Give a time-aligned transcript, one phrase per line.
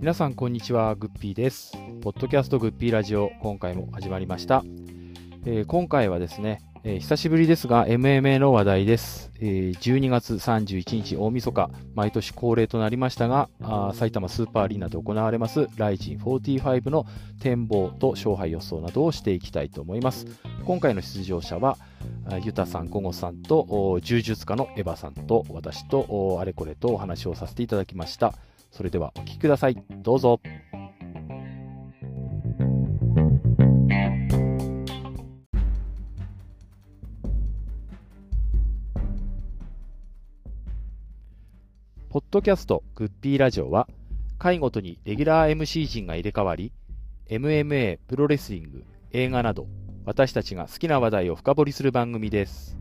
[0.00, 1.72] 皆さんこんにちはグッピーです。
[2.02, 4.62] ポッドキャストグッピーラジオ今回も始まりました、
[5.46, 17.06] えー今回はですね、えー久しぶりですが MMA の話題です、えー12月31日大晦日毎年恒例となりましたがあ埼玉スーパーアリーナで行われますライジン45の
[17.40, 20.26] 展望と勝敗予想などをしていきたいと思います
[20.64, 21.78] 今回の出場者は
[22.44, 28.34] ユタさん、コゴさんと柔術家のエヴァさんと私とあれこれとお話をさせていただきました。
[28.70, 29.76] それではお聞きください。
[29.90, 30.40] どうぞ。
[42.12, 43.88] ポッドキャストグッピーラジオは
[44.38, 46.70] 回ごとにレギュラー MC 陣が入れ替わり
[47.30, 49.66] MMA、プロレスリング、映画など
[50.04, 52.76] 私たちが好きな話題を深掘りする番組です。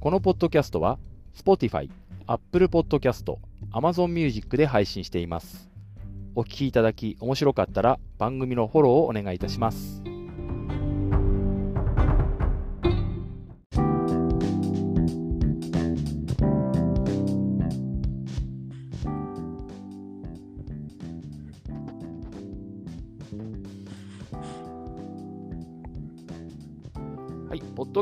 [0.00, 0.98] このポッドキャストは
[1.34, 1.90] Spotify、
[2.26, 3.36] Apple Podcast、
[3.74, 5.68] Amazon Music で配信しています。
[6.34, 10.15] お聞きいただき面白かったら番組のフォローをお願いいたします。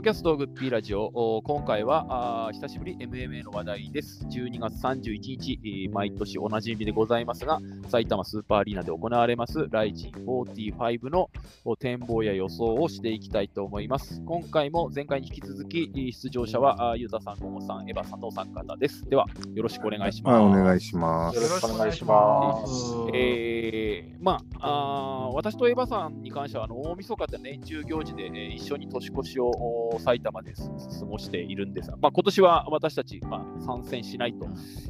[0.04, 4.22] キャストグッピーラジオ、お今回はあー久しぶり MMA の話題です。
[4.26, 11.30] 12月31日、えー毎年おなじみでございますが、埼玉スーパーアリーナで行われますライジン45の
[11.64, 14.20] お展望や予想をしていきたいと思います。
[14.26, 19.08] 今回も前回に引き続き、えー出場者はユータさん、ゴモさん、エヴァさんのお三方です。
[19.08, 20.34] では、よろしくお願いします。
[20.34, 21.36] はい、お願いします。
[21.36, 22.94] よろしくお願いします。
[23.14, 30.70] えーまあ、あー私とエヴァさんに関してはあの大晦日って年中行事で、えー一緒に年越しをお埼玉です。
[31.00, 34.46] 過ごしているんですが、まあ、今年は私たち、まあ、参戦しないと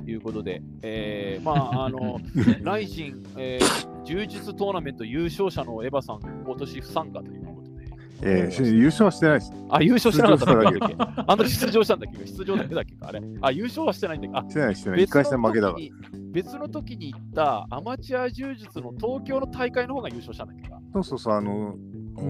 [0.07, 2.19] いうことで、えーまあ、あの
[2.63, 7.87] ライジン、えー柔術トーナメント優勝者のエヴァさん、今年不参加ということで、
[8.20, 9.53] えー、優勝はしてないです。
[9.70, 10.95] あ、優勝してなかったっけ。
[10.98, 12.27] あの時出場したんだっけ？
[12.27, 13.23] 出場だけだっけかあれ？
[13.41, 14.29] あ、優勝はしてないんだ。
[14.29, 15.05] っけあしてない、してない。
[15.05, 15.85] 一回戦負けだから。
[15.89, 20.79] 別の時に別の時に行ったアマチュア柔術の東京の大会の方が優勝したんだっけか？
[20.93, 21.77] そうそうそう、あの、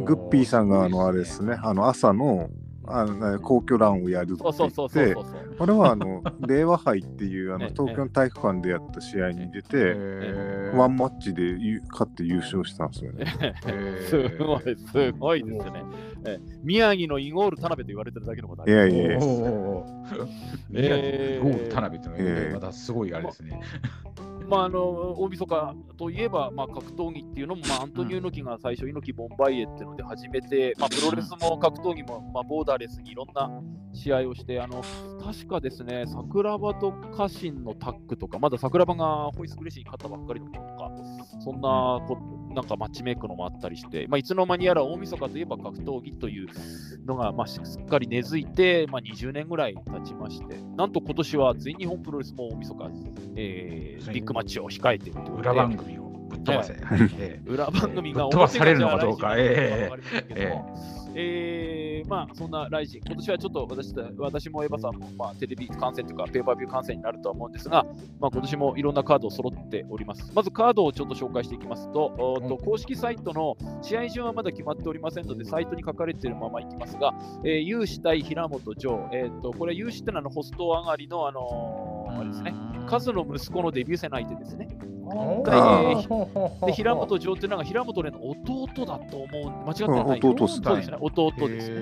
[0.05, 2.51] グッピーさんが、あの、あれですね、あの、朝の、
[2.87, 5.15] あの皇居ランをやるってそうそうそうそう言。
[5.59, 13.27] これは、あの、 令和杯っていう、あの、ええ東京の体育館でやった試合に出て、えワンマッチでゆ勝って優勝したんですよね。
[14.09, 15.85] すごい、すごいですよね。
[16.27, 18.73] え宮城のイゴール田辺と言われてるだけのことある。
[18.73, 19.19] いやいやいや
[20.73, 23.61] えーゴール田辺ってのええがまたすごいあれですね。
[24.49, 24.83] まあ、あの
[25.21, 33.51] 大晦日といえば、まあ、格闘技っていうのも、まあ、アントニオ猪木が最初、猪木ボンバイエっていうので始めて、まあ、プロレスも格闘技も、まあ、ボーダーレスにいろんな
[33.93, 34.83] 試合をして、あの
[35.23, 40.91] 確かですね、桜庭と家臣のタッグとか、まだ桜庭がホイスグレシーに勝ったばっかりの頃とか、
[41.41, 42.19] そんなこ
[42.55, 46.49] なんかマッチメイクのもあったりして、まあ、いつの間にやら大晦日といえば格闘技という
[47.07, 52.91] のが、まあ、しすっかり根付いて、まあ、20年ぐらい経ちまして、なんと今年は全日本プロレスも大晦日、
[53.37, 55.39] えービッグマッチを控えているという。
[55.39, 56.75] 裏番組をぶっ飛ばせ。
[57.47, 59.33] 裏番組がされるのかどうか。
[59.33, 67.85] 表がじゃあ来週えええーまあそんな来週、今年はちょっと私た私もエヴァさんも、まあ、テレビ観戦とかペーパービュー観戦になるとは思うんですが、
[68.21, 70.31] まあ、今年もいろんなカードを揃っております。
[70.35, 77.15] まずカードをちょっと紹介していきますと、おーっと公式サイトの試合順はまだ決まっておりませんので、サイトに書かれているままいきますが、
[77.45, 82.55] えー、有志対平本城、えーっとこれ有志ってのはあのホスト上がりの、あのーあれですね、
[82.87, 84.69] カズの息子のデビュー戦の相手ですね。
[85.07, 89.67] あで、平本城っていうのが平本蓮の弟だと思う。
[89.67, 90.21] 間違ってない。
[90.21, 90.47] うん弟
[90.77, 90.97] ですね。
[91.01, 91.04] 弟
[91.49, 91.77] ですね。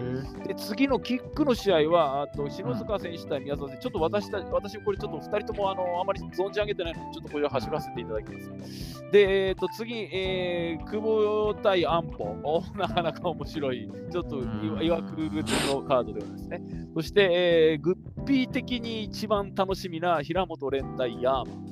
[0.00, 0.44] ね。
[0.48, 9.10] で次のキックの試合は、あと篠塚選手対宮沢選手、ちょっと私た私、これちょっと2人ともあのあまり存じ上げてないので、ちょっとこれを走らせていただきます。
[9.10, 16.62] で、えー、と次、えー、久保対安保お、 なかなか面白い、ちょっといわいわくぐのカードではですね。
[16.94, 21.68] そして、えー、グッピー的に一番楽しみな平本連対ヤーマン。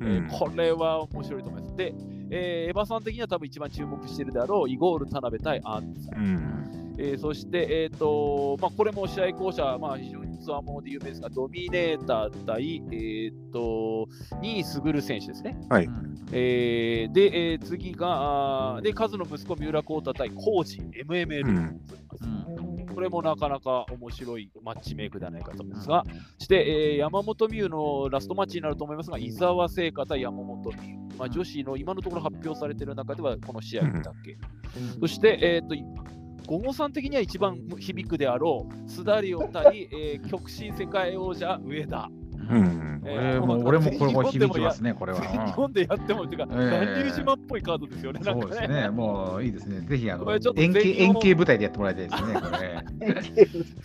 [0.00, 1.76] えーうんこれは面白いと思います。
[1.76, 1.94] で、
[2.30, 6.18] えーエヴァさん的には多分一番注目しているであろう、イゴール田辺対アンさん。
[6.18, 6.96] うん。
[6.98, 14.08] えーそして、えーとまあ、これも試合巧者、まあ、非常につわもので有名ですが、ドミネーター対、えー、と
[14.40, 15.58] ニースグル選手ですね。
[15.68, 15.88] はい。
[16.32, 21.80] えーで、えー次が、あーで、カズの息子、三浦幸太対コージ、MML うん
[22.96, 26.02] これもなかなか面白いマッチメイクではないかと思いますが、
[26.38, 30.80] そして、えー山本美宇のラストマッチになると思いますが、伊沢聖華対山本美宇。
[31.18, 34.38] まあ、女子の今のところ発表されている中では、この試合だけ。
[34.98, 35.74] そして、えー、と
[36.46, 42.10] 午後さん的には一番響くであろう、スダリオ対、えー、極真世界王者、上田。
[42.48, 42.75] うん。
[43.06, 45.20] 俺 も俺もこれも響きますね、 これは。
[45.20, 49.80] 全日本でやっても、てか、ええ大流島っぽいカードですよね、そうですね、もういいですね。
[49.80, 50.26] ぜひあの
[50.56, 52.84] 円形円形舞台でやってもらいたいですね、これ。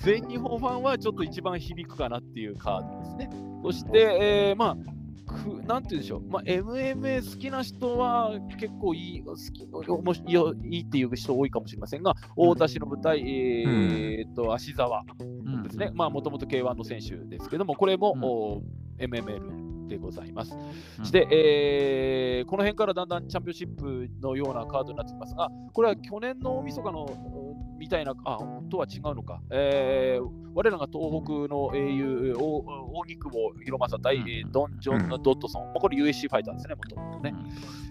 [0.21, 3.29] 全日本ファンはちょっと一番響くかなっていうカードですね。
[3.63, 4.17] そして、
[4.49, 4.91] えーまあ、
[5.31, 18.61] くなんて言うんでしょう、まあ、MMA 好きな人は結構いい、好きおもしいいよいいっていう人多いかもしれませんが、太田市の舞台、えーっと、芦沢うんですね、まあ、もともと K1 の選手ですけども、これも、
[19.01, 20.55] MML でございます。
[20.99, 28.37] うんして、えーこの辺からだんだんチャンピオンシップのようなカードになってきますが、これは去年の大晦日のうんみたいな、あ、
[28.69, 29.41] とは違うのか。
[29.49, 35.63] えー我らが東北の英雄、大大肉坊広正対、ドン・ジョン・ドットソン。
[35.67, 37.33] まあ、これ USC ファイターですね、もともとね。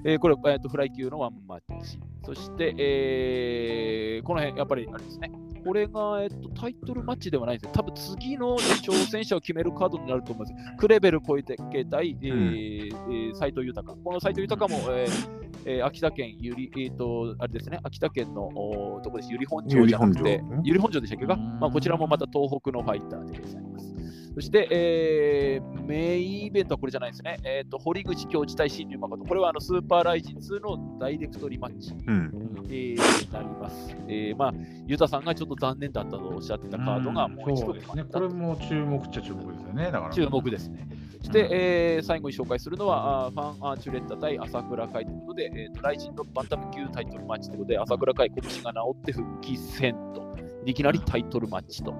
[0.04, 1.98] えーこれ、えーと、フライ級のワンマッチ。
[2.22, 5.32] そして、えーこの辺、やっぱりあれですね。
[5.64, 7.72] これが、えっと、タイトルマッチではないですね。
[7.74, 10.76] 多分次の挑戦者を決めるカードになると思います。
[10.76, 13.94] クレベル小池対、えーえー斉藤豊。
[14.04, 23.94] この斉藤豊も、えーえー秋田県ゆり、えーと、あれですね、秋田県のおどこです、ゆり本町じゃなくてゆり本町でしたっけか、うんまあ、こちらもまた東北のファイターでございます。
[24.34, 27.36] そして、えーメインイベントはこれじゃないですね。
[27.42, 29.24] えー、と堀口教授対新入誠。
[29.24, 32.32] これはあのスーパーライジン2のダイレクトリマッチに、うん。
[32.68, 33.96] えーなります。
[34.06, 34.52] えーまあ、
[34.86, 38.04] ユタさんがちょっと残念だったとおっしゃってたカードがもう一度ですね。
[38.04, 39.84] これも注目っちゃ注目ですよね。
[39.90, 40.10] だから。
[40.14, 40.86] 注目ですね。
[41.20, 50.34] そして、えー最後に紹介するのは、あーファン・アーチュレッタ対朝倉海ということで、えーと、ライジンのバンタム級タイトルマッチということで、朝倉海、拳が治って復帰戦と、
[50.64, 51.94] いきなりタイトルマッチと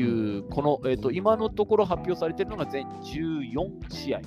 [0.00, 4.20] いう、この、えーと、今のところ発表されているのが全14試合。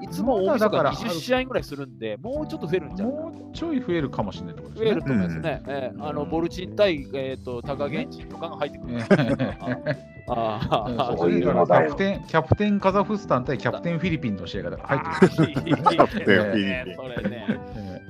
[0.00, 4.86] いつも大晦日まだだから20試合ぐらいするんで、もうちょっと増えるんじゃないもうちょい増えるかもしれないってことですね。
[4.86, 5.62] 増えると思いますね。
[5.66, 8.98] えーあのうんボルチン対、えー、と高源人とかが入ってくる。
[8.98, 10.60] えあ
[10.98, 15.50] あそういうのキャプテン、キャプテンカザフスタン対キャプテンフィリピンの試合が入ってくる。
[15.50, 17.46] いいですねフィリピンそれね。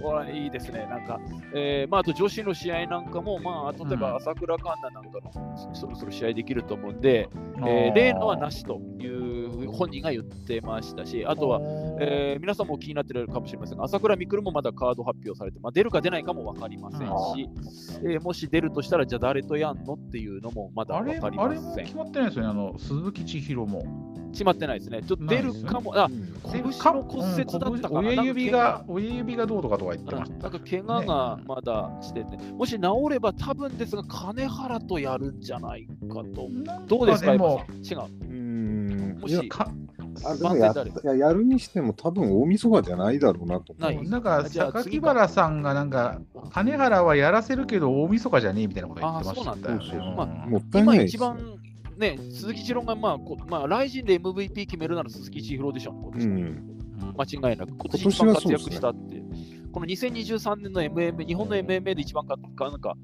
[0.07, 0.87] これいいですね。
[0.89, 1.21] なんか、
[1.53, 7.29] えーまあ、あと女子の試合なんかも、まあ、例えば朝倉環奈なんかのそろそろ試合できると思うんで、
[7.67, 11.61] えー例のはなしという本人が言ってましたし、あとは、
[12.01, 17.49] えー皆さんも気になってるかもしれませんが、朝倉未来もまだカード発表されて、まあ、出るか出ないかも分かりませんし、
[18.05, 21.97] えーもし出るとしたら、じゃあ誰とやんのっていうのもまだあれ分かりあませんれも決。
[21.97, 22.51] まってないですよね。
[22.51, 24.15] あの鈴木千尋も。
[24.37, 25.03] 決まってないですね。
[25.03, 26.11] ちょっと出るかも、あ
[26.53, 28.01] 拳の骨折だったかな。
[28.01, 30.39] 親指が、親指がどうとかとか言ってました。
[30.43, 32.81] なんか怪我がまだしてて、もし治
[33.11, 36.49] れば多分ですが、金原とやるんじゃないかと。
[36.87, 37.41] どうですか、違う。
[38.21, 39.19] うん。
[39.23, 39.73] もし、か
[40.25, 40.73] あでもや
[41.05, 44.05] ややるにしても多分大晦日じゃないだろうなと思う。
[44.05, 46.21] なんか榊原さんがなんか
[46.53, 51.67] 金原はやらせるけど大晦日じゃねえみたいなこと言ってましたよあそうなんだそうそううんまあもったいな今いですよ一番
[51.97, 56.77] ね、鈴木一郎が、まあ、こまあ、ライジンで MVP 決めるなら鈴木千尋でしょう、今う年ん。
[57.17, 57.73] 間違いなく。
[57.73, 59.23] 今年一番活躍したって。
[59.73, 62.97] この2023年の MMA、日本の MMA で一番かかなんか、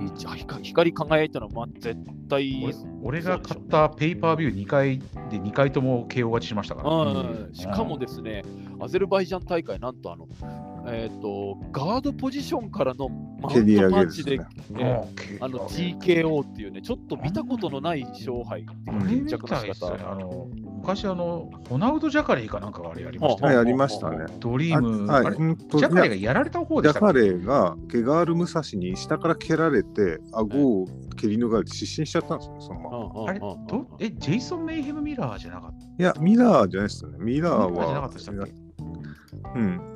[0.00, 1.96] 一光光り輝いたのは、まあ、絶
[2.28, 5.04] 対俺俺が買ったペーパービュー2回で
[5.38, 6.90] 2回とも KO 勝ちしましたから。
[6.90, 8.42] うんしかもですね、
[8.80, 10.26] アゼルバイジャン大会、なんとあの、
[10.86, 14.46] えっ、と、ガードポジションからのマウントパンチで、ね。
[14.78, 19.36] えうんあの TKO っていうね、ちょっと見たことのない勝敗っていうね。
[19.36, 19.56] 方。
[20.10, 20.48] あの
[20.78, 23.56] 昔あの、ホナウド・ジャカレーかなんかがあれやりましたよね。
[23.56, 24.26] はい、ありましたね。
[24.38, 30.86] ドリーム、ああれうんとジャカレーがやられた方でしたジャカレーが毛がある武蔵に下から蹴られて、顎を
[31.16, 33.30] 蹴り抜かれて失神しちゃったんですよ、そのまま。
[33.30, 33.58] あれど
[33.98, 35.86] え、ジェイソン・メイヘム・ミラーじゃなかった？
[36.02, 37.18] いや、ミラーじゃないですよね。
[37.20, 38.52] ミラーミラーじゃなかはったでしたっけ、
[39.54, 39.93] うん。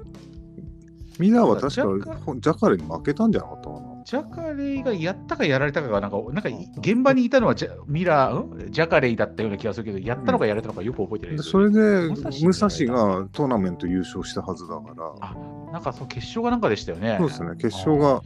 [1.19, 3.81] ミラーは確かジャカレーに負けたんじゃなかったかな。
[4.05, 6.49] ジャカレーがやったかやられたかが、なんか、なんか
[6.79, 8.73] 現場にいたのはジャミラー、ん？
[8.73, 12.09] ジャカレーだったような気がするけど、やったのかやられたのかよく覚えてないでですよね、それで、
[12.47, 15.35] 武蔵がトーナメント優勝したはずだから、あ
[15.73, 17.17] なんかそう決勝がなんかでしたよね。
[17.19, 18.23] そうですね、決勝が、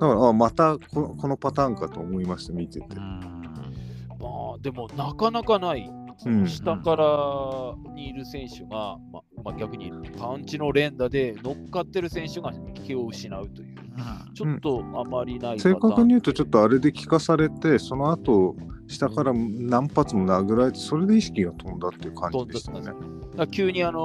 [0.00, 3.00] だから、あまたこのこのパターンかと思いました、見ててう。
[3.00, 3.20] ん。
[4.20, 5.88] まあ、でもなかなかない。
[6.26, 7.04] うん下から
[7.94, 12.52] にいる選手が、まあまあ、逆にパンチの連打で乗っかってる選手が
[12.86, 13.76] 気を失うという、
[14.34, 18.54] ちょっとあまりない正確に言うと、ちょっとあれで聞かされて、その後
[18.86, 22.92] 下から何発も殴られて、それで意識が飛んだっていう感じでしたね。
[23.36, 24.00] だ急にあの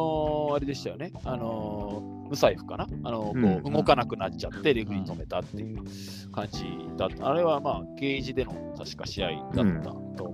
[0.51, 3.73] ーあれでしたよね、あのームサイフかな、あのーこううん。
[3.73, 5.83] 動かなくなっちゃって、レフリー止めたっていう
[6.31, 6.63] 感じ
[6.97, 7.29] だった。
[7.29, 10.32] あれはまあ、ゲージでの確か試合だったと思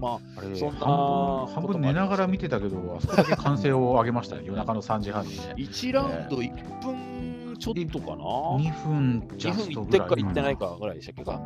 [0.00, 5.54] まあ、あれそんな半分半分寝ながら見てたけど、あそこだけ歓声を上げましたね、夜中の3時半にね。
[5.58, 7.16] 1ラウンド1分
[7.56, 10.00] 分ちょっとかな？2分ジ2ャ分いってっ。
[10.00, 11.40] かいってないかぐらいでしたっけか？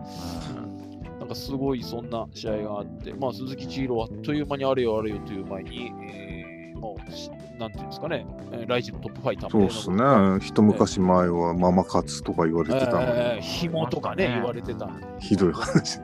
[0.56, 0.80] うん
[1.20, 10.40] なんかすごいそんな試合があって、まあ、鈴木千尋はあっという間にあれよあれよという前に、えーもうし、なんていうんですかね、えーライジンのトップファイターそうっすね。
[10.40, 14.88] 一昔前はママ活とか言われてたのに、えー、紐とかね、ね言われてた。
[15.18, 16.00] ひどい話。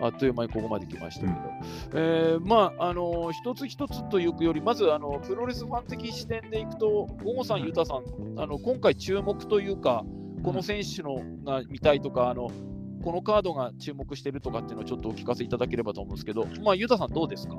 [0.00, 1.34] あっという間にここまで来ましたけど、
[1.94, 10.04] えーまあ、あの一つ一つというより、まずあのプロレスファン的視点でいくと、ゴゴさん、ユタさん、あの今回注目というか、
[10.42, 12.50] この選手のが見たいとか、あの
[13.02, 17.56] このカードが注目してるとかっていうのをちょっとお聞かせいただければと思うんですけど、まあ、ユタさんどうですか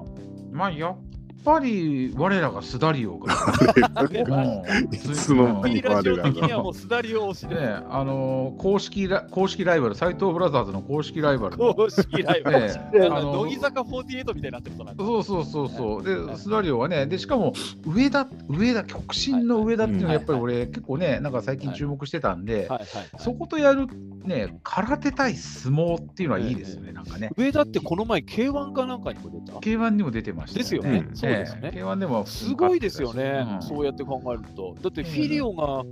[0.52, 0.98] まあ、やっ
[1.44, 3.34] ぱり我らがスダリオが。
[4.92, 6.74] いつの間にラジオ我らが。
[6.74, 11.74] スダリオ推しで、ね、あのー公式ラ公式ライバル、斎藤ブラザーズの公式ライバルの。
[11.76, 12.52] 公式ライブ。
[12.52, 12.60] ね
[12.94, 15.04] なんかあの乃木坂48みたいになってるとなんか。
[15.04, 15.96] そうそうそうそう。
[15.98, 17.54] はいで、スダリオはね、で、しかも、
[17.86, 23.88] 上田、上田、極真の上田っていうのは、やっぱり俺、結構ね、なんか最近注目してたんで、はいはいそことやる、
[24.24, 27.30] ね、空手対相撲っていうのはいいですよね、なんかね。
[27.38, 31.60] 上田ってこの前 K1 かなんかにも出た？K1 にも出てました、ですよね、うんそうですね。
[31.64, 34.76] ええ K1 でもすごいですよね、うんそうやって考えると。
[34.82, 35.84] だってフィリオが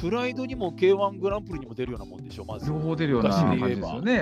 [0.00, 2.68] プライドにも K1 グランプリにも出るようなもんでしょ、まず。
[2.68, 4.18] 両方出るような感じですよね。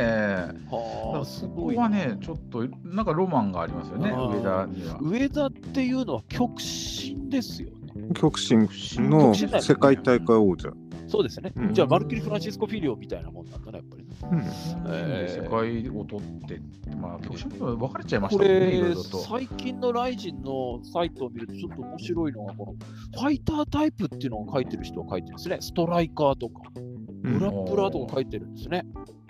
[0.70, 1.74] はあ、すそごい。
[1.74, 4.98] こはね、ちょっとなんかロマンがありますよね、上田には。
[5.00, 8.08] 上田っていうのは極真ですよね。
[8.14, 8.68] 極真
[9.10, 10.72] の世界大会王者。
[11.12, 11.52] そうですね。
[11.54, 14.12] うんじゃあ、マルキリ・フランシスコ・フィリオみたいなもんなんだね、やっぱりね。
[14.30, 16.60] うんえー世界を取って、
[16.96, 18.96] まあ、極真には分かれちゃいましこたね、いろいれ。
[18.96, 22.72] 最近のライジンのサイトを見ると、ちょっと面白いのが、この
[23.20, 25.58] ファイタータイプっていうのを書いてる人が書いてるんですね。
[25.60, 26.92] ストライカーとか、うん
[27.22, 28.84] グラップラーとか書いてるんですね。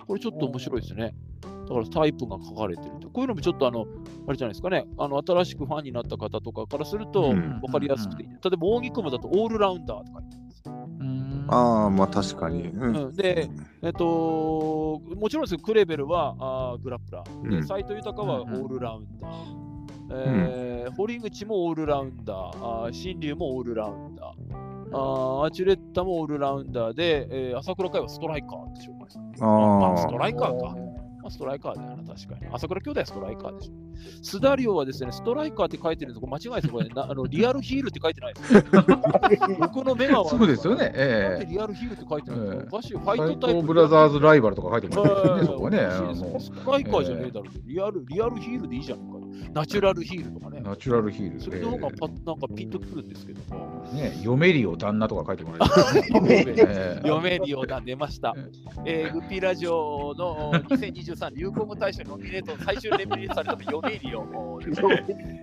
[0.07, 1.15] これちょっと面白いですね。
[1.43, 2.91] だからタイプが書かれてる。
[3.13, 3.87] こういうのもちょっとあの、
[4.27, 8.29] あれじゃないですかね、あの新しくファンになった方とかからするとうん分かりやすくていい。
[8.29, 10.42] 例えば、扇雲だとオールラウンダーとか言って
[11.53, 12.69] ああ、まあ確かに。
[12.69, 12.97] うん。
[12.97, 13.49] うん、で、
[13.83, 17.67] えっと、もちろんですクレベルはあーグラップラー、でうん。
[17.67, 19.33] 斎藤裕はオールラウンダー、
[20.15, 22.37] えー堀口もオールラウンダー、
[22.85, 30.92] あー神龍もオールラウンダー、あーアーチュレッタもオールラウンダーで、えー朝倉海はストライカーって紹介されてまあ、スあトライカーか。
[31.33, 32.47] まあ、ストライカーだよな、確かに。
[32.53, 33.73] 朝倉兄弟はストライカーでしょ。
[34.23, 38.63] スダリオはですね、ストライカーって書いてるんですけど、間違いですよ、これ、な あのリアルヒールって書いてないですよ。
[39.61, 42.93] 僕の目が悪いそうですよね、なんでえリアルヒールって書いてないんですええかおかしい。
[42.93, 43.61] ファイトタイプ。
[43.61, 45.79] 藤ブラザーズライバルとか書いてますよね、そこはね。
[46.39, 48.05] ストライカーじゃねえだろう、リアル。
[48.07, 49.05] リアルヒールでいいじゃんか。
[49.53, 50.61] ナチュラルヒールとかね。
[50.63, 53.83] ナチュラルヒールそれの方がパッなんかピンとくるんですけども。
[53.93, 55.67] ね、読めるよ旦那とか書いてもら
[56.31, 56.65] える、え
[56.99, 58.35] え読めるような出ました。
[58.87, 64.27] えー、グッピーラジオの2023流行語大賞にノミネート、最終レベルされたの読めるよ。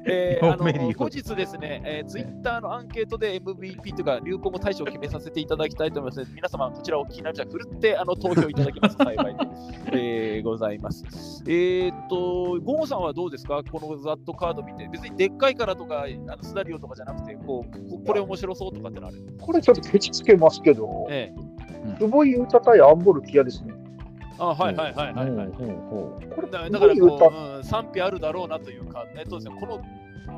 [0.05, 9.41] えー後日ですね、えー、ツイッターのアンケートで MVP とか流行語大賞を決めさせていただきたいと思いますので、皆様こちらお気になるじゃふるってあの投票いただけますと幸いで、
[9.93, 11.43] えーございます。
[11.48, 13.62] えーっと、ゴーさんはどうですか？
[13.69, 19.24] このザットカード見て、別にでっかいからとか、あのスダリオとかじゃなくて、こうここれ面白そうとかってのある。
[19.39, 21.50] これちょっとケチつけますけど、ええ
[21.98, 23.74] 久保優太対アンボルキアですね。
[24.38, 25.48] あはいはいはいはい、はい。
[25.48, 29.81] ほうほうほこれ、だからこう、うん、賛否あるだろうなというか、えっとですね、この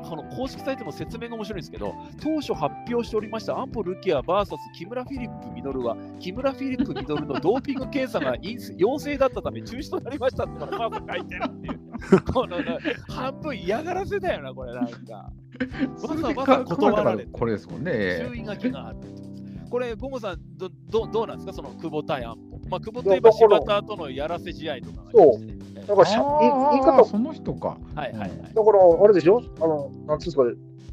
[0.02, 15.32] この公式サイトの説明が面白いんですけど、当初発表しておりましたアンポ・ルキア VS 木村フィリップ・ミドルは、木村フィリップ・ミドルのドーピング検査が陰性陽性だったため中止となりましたってこのカード書いてるっていう、このな半分嫌がらせだよな、これなんか。
[16.02, 16.06] う。
[16.06, 17.90] わざわざ断られてこれですもんね。
[17.94, 19.31] え注意書きがあるって
[19.72, 22.58] これ、ゴゴさんどど、どうなんですか、その久保対アンポ。
[22.68, 27.78] まあ、久保といえば柴田とのやらせ試合とかがありましてねだからし言い方、ーその人か。
[27.94, 28.30] はいはいはい。
[28.30, 29.42] だから、あれでしょ？
[29.62, 30.50] あの、なんつうんですかね、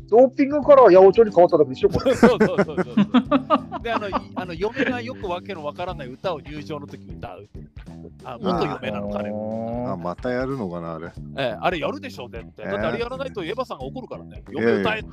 [0.07, 1.89] ドーピングから八百長に変わっただけでしょ？
[1.89, 2.15] これ。
[2.15, 3.83] そうそうそうそうそう。
[3.83, 7.49] で、あの、いあの嫁がよくわけのわからない歌を入場の時歌う。
[8.23, 9.29] あ、元嫁なのかね。
[9.91, 11.07] あ、またやるのかな、あれ。
[11.07, 12.65] ええ、あれやるでしょ、絶対。
[12.67, 14.43] だってあれやらないとエヴァさんが怒るからね。
[14.51, 15.09] 嫁歌えって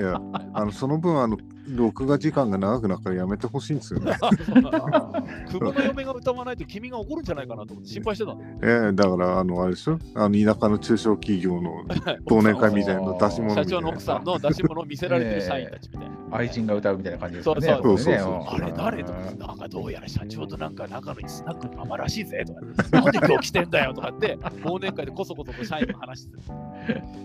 [0.00, 0.20] いや、
[0.52, 1.38] あの、その分、あの、
[1.68, 4.16] 録画時間が長くなるからやめてほしいんですよね。
[5.50, 8.40] 久保の嫁が歌わないと君が怒るんじゃないかなと思って心配してたの。
[8.62, 9.98] ええだから、あの、あれでしょ？
[10.14, 11.82] あの、田舎の中小企業の
[12.26, 16.16] 忘年会みたいなの出し物みたいな社長の奥さんの 出し物を見せられてる社員たちみたいな。
[16.32, 17.66] 愛人が歌うみたいな感じですかね。
[17.66, 22.60] そうそうそうあれ誰とか、なんかどうやら社長となんか仲のいいスナックのママらしいぜとか、
[23.02, 26.38] なんで今日来てんだよとかって、忘年会でこそこそと社員の話する。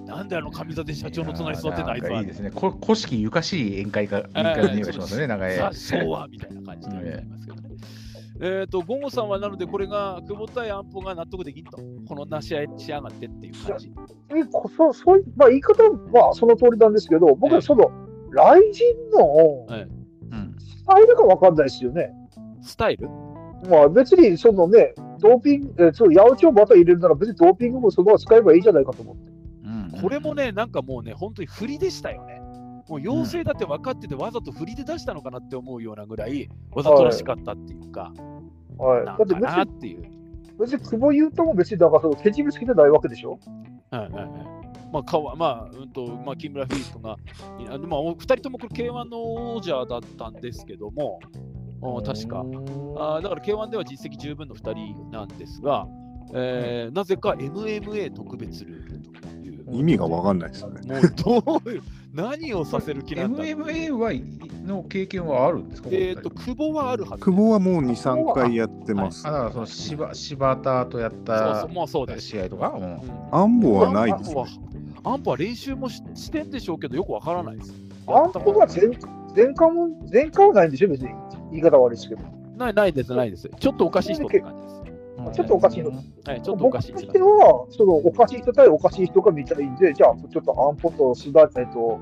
[0.05, 2.25] なんであの上座で社長の隣に座ってんだあいつはいい。
[2.25, 2.51] ですね。
[2.51, 5.27] こ古式ゆかしい宴会か宴会の匂いがしますね。
[5.27, 7.61] なんかえさあ昭和みたいな感じでございますけどね。
[8.43, 11.77] えっと、ゴンゴさんはなので、これが久保対安保が納得できんと、
[12.07, 13.91] このなし合いしやがってっていう感じ。
[14.35, 17.91] えこそそういまあ、言い方はその通りなんですけど、僕ええはその、
[18.33, 22.11] 雷神のはいうんスタイルがわかんないですよね。
[22.63, 23.07] スタイル？
[23.69, 29.31] まあ別にそのね、ドーピング、えそう、八百長また入れるなら別にドーピングもそのまま使えばいいじゃないかと思って。
[29.65, 32.41] うんこれもね、なんかもうね、本当に振りでしたよね。
[32.89, 38.11] もう陽性だって分かってて、わざと振りで出したのかなって思うようなぐらい、わざとらしかったっていうか、
[38.77, 39.05] はい。
[39.05, 40.03] だって別かなっに、ていう。
[40.59, 43.39] 別に久保優斗も別にだからその手締め好きじゃないわけでしょ？
[43.91, 44.31] はいはいはい。
[44.91, 47.15] まあ、かわまあ、うんと、まあ、木村フィリップが、
[47.59, 51.19] いやまあ、お二人ともこれ K1 の王者だったんですけども、
[51.60, 51.60] お
[52.03, 52.39] 確か。
[52.39, 55.87] あーだから K1 では実績十分の2人なんですが、
[56.33, 59.61] えーなぜか MMA 特別ルールという。
[59.73, 60.81] 意味がわかんないですよね。
[60.93, 61.81] もうどういう、
[62.13, 64.21] 何をさせる気なんだ MMA はい
[64.65, 65.89] の経験はあるんですか？
[65.91, 67.23] えっ、と、久保はあるはず。
[67.23, 69.25] 久保はもう2、3回やってます。
[69.27, 72.27] あだからその柴柴田とやっそうたそう、もうそうです。
[72.27, 72.99] 試合とか、うんうん
[73.31, 74.53] アンボはないですアンポはね。
[75.03, 77.73] アは練習もししてんでしょうけど、よくわからないです。
[78.07, 78.87] あんこは前
[79.35, 81.09] 前回も、前回はないんでしょ別に。
[81.51, 82.23] 言い方悪いですけど。
[82.57, 83.49] ないないです、ないです。
[83.59, 84.75] ちょっとおかしい人って感じです。
[84.75, 84.81] うん
[85.33, 91.99] ちょっとおかしいのうんはい、ちょっとおかしい僕と人しては、そのおかしい人対おかしい人が見たいんで、じゃあ、ちょっとアンポと須田、えっと、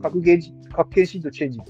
[0.00, 1.64] 核現実、核検診とチェンジで。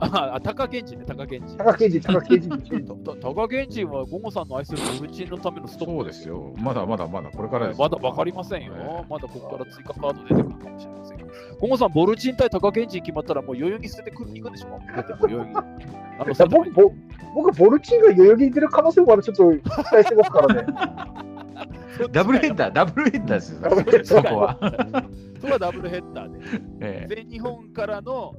[0.00, 1.56] あ、高源氏ね、高源氏。
[1.56, 3.04] 高検事、高検事とチェンジ。
[3.04, 6.52] たた高源氏はゴゴさんの愛するルチンのためのストップそうですよ。
[6.58, 7.80] まだまだまだこれからです。
[7.80, 9.04] まだわかりませんよえ。
[9.08, 11.26] まだここから追加カード出てくるかもしれませんよ。
[11.60, 14.78] ゴゴさん、ボルチン対高源氏決まったらもう代々木捨ててく行くんでしょ？
[14.96, 15.56] だってもう代々木。
[15.56, 16.92] あの、僕、ぼ
[17.34, 20.66] 僕、ボルチンが代々木に出る可能性もあるちょっと期待してますからね。
[22.10, 23.60] ダブルヘッダー、ダブルヘッダーですよ。
[23.60, 24.58] ダブルヘッダーそこは。
[25.40, 26.38] そこはダブルヘッダーで。
[26.80, 28.34] え全日本からの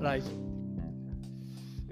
[0.00, 0.49] 来日。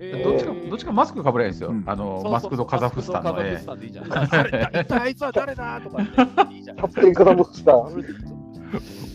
[0.01, 1.83] ええどっちか、どっちかマスクかぶれないですようん。
[1.87, 3.67] あの、そうそうマスクドカザフスタンのねマスクドカザフス。
[3.67, 4.09] タンでいいじゃん。
[4.09, 5.99] 誰一体あいつは誰だとか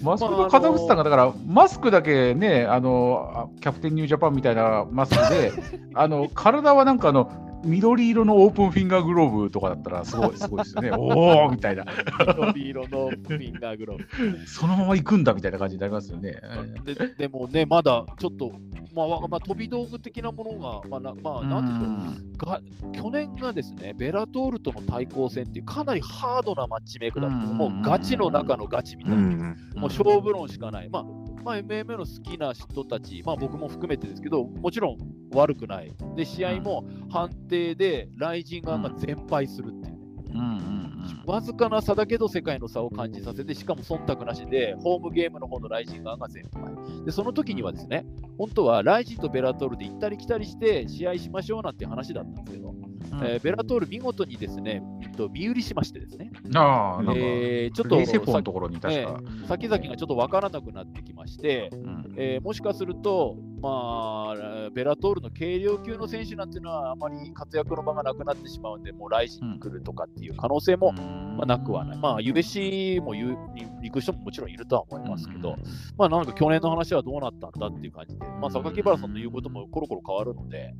[0.03, 5.51] マスクドカザフスタンがだから、マスクだけね、あの、あキャプテンニュージャパンみたいなマスクで、
[5.95, 7.31] あの、体はなんかあの、
[7.63, 10.91] 緑色のオープンフィンガーグローブとかだったらすごいすごいですよね。
[10.97, 11.85] おおみたいな。
[12.19, 14.47] 緑色のフィンガーグローブ。
[14.47, 16.41] そのまま行くんだみたいな感じになりますよね。
[16.83, 18.51] ででもね、まだちょっと、
[18.93, 29.39] まあ、わまあ、飛び道具的なものが、まあ、なまあ、なんていうのが、去年がですね、ベラトールとの対抗戦っていう、かなりハードなマッチメイクだったもうガチの中のガチみたいな、うん。
[29.75, 30.89] もう勝負論しかない。
[30.89, 34.97] まあまあ、MMA の好きな人たち、まあ、僕も含めてですけど、もちろん
[35.33, 35.91] 悪くない。
[36.15, 39.97] で、試合も判定でライジン側が全敗するっていうね。
[40.33, 40.83] うんうん
[41.25, 46.73] わずかな差だけど世界の差を感じさせて、しかも忖度なしで、ホームゲームの方のライジン側が全敗。
[47.05, 48.05] で、その時にはですね、
[48.37, 52.82] 本当はライジンとベラトールで行ったり来たりして試合しましょうなんて話だったんですけど、うん
[53.21, 59.21] えーベラトール見事にですね、えっと身売りしましてですね、ああ、なんか、えーちょっとレイセポのところに確か。
[59.47, 71.97] 先々がちょっとわからなくなってきまして、うんえーもしかすると、まあ、ベラトールの軽量級の選手なんていうのはあまり活躍の場がなくなってしまうんで、もう来シに来るとかっていう可能性も、まあ、なくはない。
[71.97, 75.55] まあ、ゆべしも言うに行く人ももちろんいるとは思いますけど、
[75.97, 80.75] まあ、なんか去年の話はどうなったんだっていう感じで、まあ、榊原さんの言うこともコロコロ変わるので、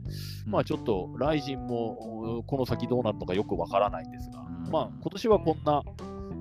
[0.46, 4.72] まあ、ちょっと、ライジンもおこの先どうなるのかよくわからないんですが、うん。
[4.72, 5.84] まあ、今年はこんな、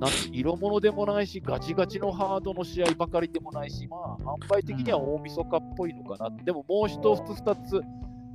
[0.02, 6.36] なんて色物でもないし、ガチガチのハードの試合ばかりでもないし、まあ、販売的には大晦日っぽいのかな。
[6.44, 7.80] でも、もう一つ、二つ、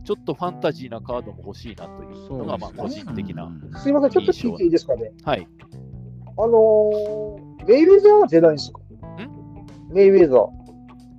[0.06, 3.52] ちょっとファンタジーなカードも欲しいなというのが、まあ、個人的な。
[3.84, 5.12] すいません、ちょっと聞いていいですかね？
[5.26, 5.46] はい。
[6.38, 8.80] あのー、メイウェザーは出ないんですか？
[9.92, 10.48] メイウェザー。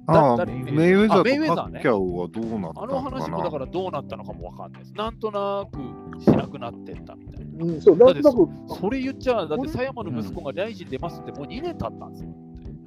[0.07, 0.55] ああ、誰？
[0.55, 4.95] メイウェザあメイウェザーとパッキャオはどうなったあのかなの話もだからどうなったのかもわかんないです。
[4.95, 7.48] なんとなくしなくなってったみたいな。
[7.59, 12.31] うん、そう、なんとなく、それ言っちゃ、だって狭山の息子が大臣出ますってもう2年経ったんですよ。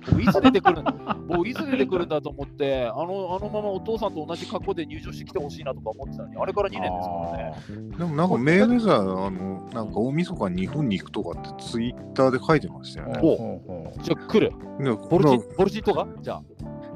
[0.10, 7.98] 僕いつ出てくるんだ僕いつ出てくるんだと思ってあの、あのままお父さんと同じ格好で入場してきてほしいなとか思ってたのに、あれから2年ですからね。
[7.98, 13.20] でもなんかメイウェザー、あの、なんか大晦日に日本に行くとかってツイッターで書いてましたよね。
[13.22, 14.54] おじゃあ来る。
[14.80, 16.44] でボルチン、ボルチンとかじゃあ。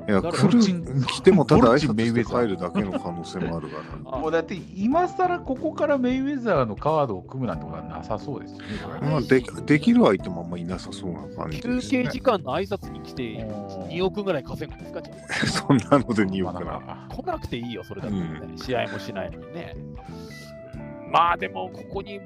[0.08, 3.84] いや、誰来る、来てもただ挨拶してェザー帰るだけの可能性もあるから。
[4.14, 9.10] あもうだって今更ここからメイウェザーのカードを組むなんてことはなさそうですよね。
[9.10, 12.10] まあ、でできる相手もあんまいなさそうな感じ休です、ね憩。
[12.10, 13.24] 時間の挨拶に来て
[13.90, 16.72] 2億ぐらい稼ぐんですかじゃあ そんなので2まあ億な。
[16.80, 18.58] な来なくていいよ、それだったらね。
[18.58, 19.76] 試合もしないのにね。
[21.12, 22.20] まあでも、ここに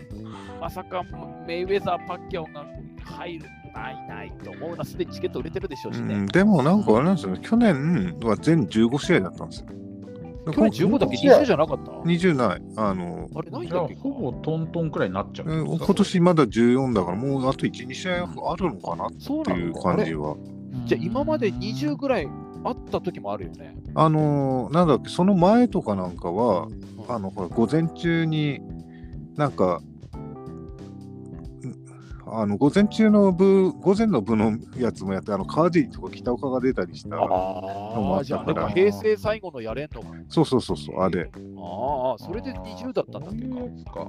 [0.59, 1.03] まさか
[1.45, 2.65] メイウェザー、パッキャオが
[3.03, 6.15] 入る、ないないと思うな、すでにチケット売れてるでしょうしね。
[6.15, 9.67] うん、でもなんかあれなんですよね、去年は全15試合だったんですよ。
[10.51, 11.17] 去年15だっけ？
[11.17, 12.61] 試合 ?20 じゃなかった？20ない。
[12.77, 14.01] あの、あれ、ないんじゃあだっけか？
[14.01, 15.65] ほぼトントンくらいになっちゃう。
[15.65, 20.35] 今年まだ14だから、もうあと1、2試合あるのかなっそうていう感じは。
[20.85, 22.27] じゃあ今まで20ぐらい
[22.63, 23.75] あった時もあるよね。
[23.95, 28.59] あのーなんだっけ、その前とかなんかは、うんあの、ほら、午前中に、
[29.35, 29.88] なんか、ん
[32.31, 37.15] あの午前中の部、午前の部のやつもやって、あの川尻とか北岡が出たりした。
[37.17, 40.07] ああ、じゃあ、なんだかから平成最後のやれんのか。
[40.29, 41.29] そうそうそうそう、あれ。
[41.57, 43.45] ああ、それで20だったんだっけ
[43.89, 44.07] か。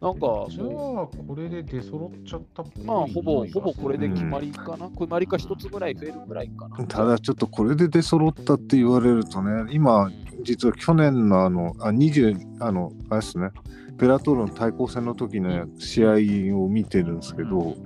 [0.00, 0.66] なんか、じゃあ、
[1.06, 4.88] これで出揃っちゃったっぽいまあ、ほぼ、ほぼこれでうん決まりかな。
[4.90, 6.84] 決まりか一つぐらい増えるぐらいかな。
[6.86, 10.10] ただちょっとこれで出揃ったって言われるとね、今、
[10.42, 13.50] 実は去年のあの、あ、20、あの、あれですね、
[13.96, 17.76] ベラトールの対抗戦の時の試合を見てるんですけど、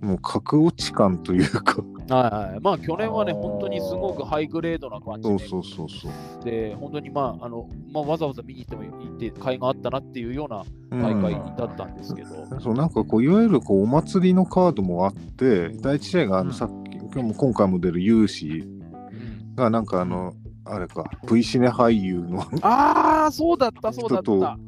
[0.00, 2.60] もう格落ち感というか、はいはい。
[2.60, 6.44] まあ、去年はね、本当にすごくハイグレードな感じで、そうそうそうそう。
[6.44, 20.34] で本当に、まああのまあ、わざわざ見に行っても行って、甲斐があったなっていうようなうん大会だったんですけど、そうなんかこういわゆるこうお祭りのカードもあって第一試合があうんのさっき、今日も今回も出る有志うんがなんかあの
[20.66, 24.58] あれか V シネ俳優のああ、そうだった、そうだった。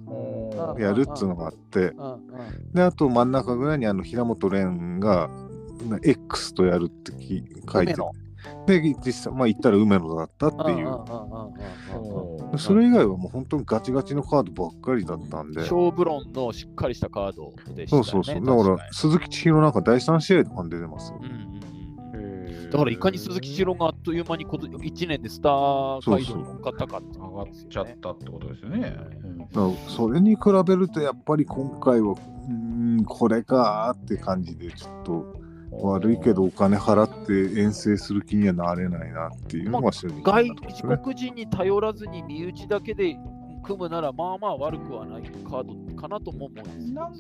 [0.79, 1.93] やるっつうのがあって。
[2.75, 5.31] であと真ん中ぐらいにあの平本蓮が
[6.03, 7.95] X とやるってき書いて
[8.67, 12.59] で実際まあ言ったら梅野だったっていう。
[12.59, 15.67] それ以外はもう本当にガチガチのカードばっかりだったんで。
[15.67, 18.09] 小ブロンのしっかりしたカードでしたよね。
[18.11, 18.35] そうそうそう。
[18.35, 21.59] だから確鈴木千尋なんか第3試合とかに出てますうん
[22.71, 28.97] だからいかに鈴木千尋があっという間に1年でスター街道に乗っかったかっていう上がっちゃったってことですよね。
[29.25, 35.39] うんそれに比べるとやっぱり今回はうーんこれかーって感じでちょっと
[35.71, 43.17] 悪いけどお金払って遠征する気にはなれないなっていうのが正直な外とこですね国人に頼らずに身内だけで
[43.63, 47.11] 組むならまあまあ悪くはないカードかなとも思うんですよ。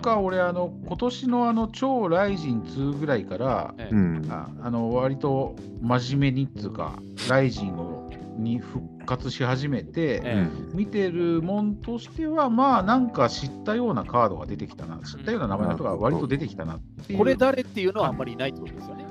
[0.00, 3.94] か俺あの今年のあの超ライジン2ぐらいからええ。
[3.94, 4.26] うん。
[4.30, 6.94] ああの割と真面目にっつうか
[7.28, 14.98] ライジンをに復活し始めて、え見てるもんとしてはまあなんか知ったようなカードが出てきたな。
[14.98, 17.18] 知ったような名前の人が割と出てきたなっていう。
[17.18, 19.06] これ誰っていうのはあんまりいないってことですよね。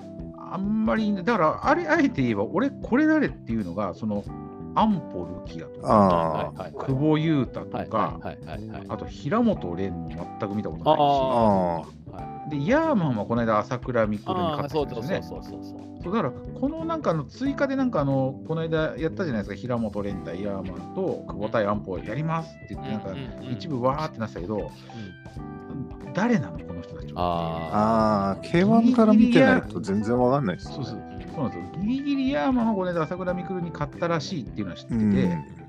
[0.51, 4.23] あんまりだからあれあえて言えば俺これ誰っていうのがその
[4.75, 6.53] アンポルキアとか。
[6.85, 8.19] 久保優太とはいか。
[8.87, 12.65] あと平本蓮も全く見たことあないし。
[12.65, 15.23] で、ヤーマンはこの間、朝倉未来に勝ったそうんですよね。
[15.23, 15.41] そう
[16.01, 23.13] だから、このなんかあの追加でなんかあの、この間やったじゃないですか、平本蓮対ヤーマンと久保対安保やりますって言って、なんか
[23.51, 24.71] 一部わーってなってたけど、
[26.13, 27.21] 誰なの、この人たちは。
[27.21, 31.03] ああー K1 から見てないと全然わかんないですそうそう
[31.39, 31.83] そうなんですよ。
[31.83, 35.59] ギリギリヤーマンはこの間、朝倉未来に勝ったらしいっていうのは知ってて、うん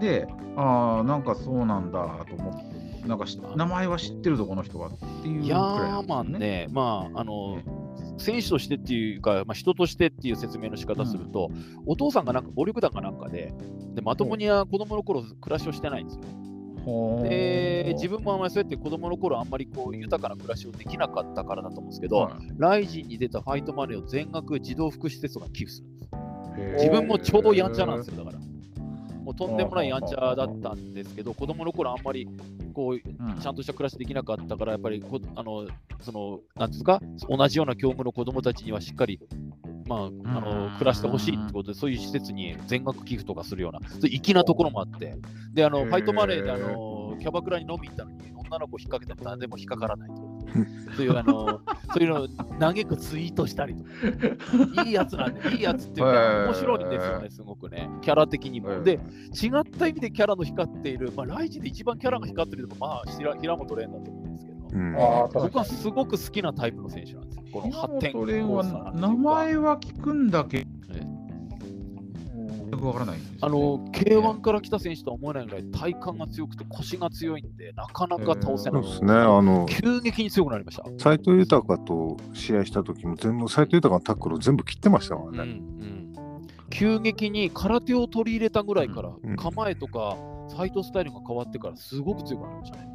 [0.00, 4.90] で、ああ、なんかそうなんだと思って、なんかし名前は知ってるぞ、この人はっ
[5.22, 6.38] ていうくヤーマンね。
[6.38, 7.58] ね、まあ、あの、
[8.18, 11.50] 選手としてっていうか、まあ、人としてっていう説明の仕方すると、
[11.86, 13.54] お父さんがなんか暴力団かなんかで、
[13.94, 16.22] でまともには子供の頃暮らしをしてないんですよ。
[16.84, 22.34] で、自分もあんまりそうやって子供の頃あんまりこう豊かな暮らしをできなかったからだと思うんですけど、はい。
[22.56, 25.98] ライジンに出たファイトマネーを全額児童福祉施設が寄付するん
[26.56, 26.84] です。
[26.84, 28.42] 自分も超やんちゃなんですよ、だから。
[29.22, 32.28] もうとんでもないやんちゃだったんですけど、子供の頃あんまり
[32.74, 33.38] こううん。
[33.38, 35.68] ちゃんとした暮らしできなかったから、やっぱりこあの
[36.00, 39.20] そのなんですか、同じような境遇の子供たちにはしっかり、
[39.92, 45.16] まあ、あの暮らしてほしいってことで、そういう施設に全額寄付とかするような、そういう粋なところもあって、
[45.52, 50.32] であのファイトマネーであのキャバクラに飲みに行ったのに、女の子引っ掛けても何でも引っかからないと。
[50.96, 51.60] そういうあの
[51.94, 52.28] そういうのを
[52.58, 56.44] 嘆くツイートしたりとか、いいやつなんで、いいやつっていうへか、ー。
[56.46, 58.82] 面白いんですよね、すごくね、キャラ的にも。
[58.82, 64.92] で、違った意味でキャラの光っている、まあ、ライジで一番キャラが光っているのは、まあ、平平本蓮だと思うんですけど、うん。
[65.32, 67.31] 僕はすごく好きなタイプの選手なんですよ。
[67.52, 70.66] この平発展名前は聞くんだけ
[72.82, 78.82] ど、わからないあの K1 から来た選手とは思えないぐらい体幹が強くて腰が強いんで、なかなか倒せない。
[78.82, 79.12] そうですね。
[79.12, 80.84] あの急激に強くなりました。
[80.98, 86.12] 斎藤豊と試合した時も全部斎藤豊のタックルを全部切ってましたからうんね、うん。
[86.70, 89.36] 急激に空手を取り入れたぐらいから、うん。
[89.36, 90.16] 構えとか、
[90.50, 92.91] ファイトスタイルが変わってから、すごく強くなりましたね。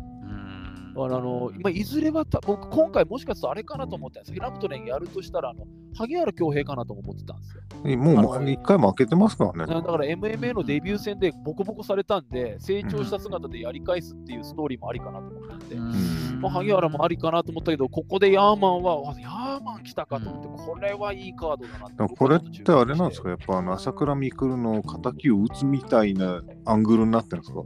[1.05, 7.61] あのまあ、いずれはた僕、今回もしかするとあれかなと思ったんです平本蓮やるとしたらあの、萩原恭平かなとも思ってたんですよ。
[7.97, 9.73] もうあのもう一回負けてますからね。
[9.73, 16.41] だから MMA のデビュー戦でボコボコされたんで、成長した姿でやり返すっていうストーリーもありかなと思ったんで、ん。
[16.41, 23.29] まあ、萩原もありかなと思ったけど、ここでヤーマンは、あヤーマン来たかと思って、これはいいカードだなってこれってあれなんですか？
[23.29, 27.59] やっぱあの朝倉未来の敵を打つみたいなアングルになってるんですか？
[27.59, 27.63] う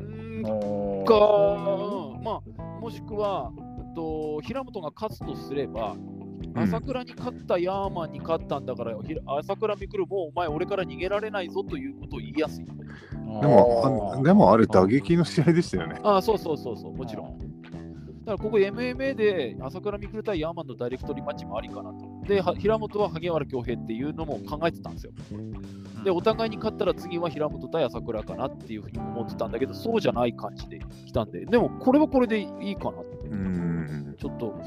[0.00, 0.44] ーん。
[0.46, 1.06] おー。
[1.06, 2.40] か、うんまあ、
[2.88, 6.18] もしくは、うんと、平本が勝つとすれば、うん
[6.54, 12.64] 朝倉に勝ったヤーマンに勝ったんだから、ひら朝倉未来、もうお前、俺から逃げられないぞということを言いやすい。
[12.64, 12.72] で
[13.46, 16.00] もあでもあれ打撃の試合でしたよね。
[16.02, 17.38] ああ、そうそうそうそう、もちろん。
[18.28, 22.06] だからここ MMA で朝倉未来対ヤーマンのダイレクトリマッチもありかなと。
[22.26, 25.12] で、は平本は萩原恭平っていうのも考えてたんですよ。
[26.04, 32.98] で、お互いに勝ったら次は平本対朝倉かなっていうふうに思ってたんだけど、そうじゃない感じで来たんで、でもこれはこれでいいかな。
[33.30, 34.14] うん。
[34.20, 34.60] ちょっと、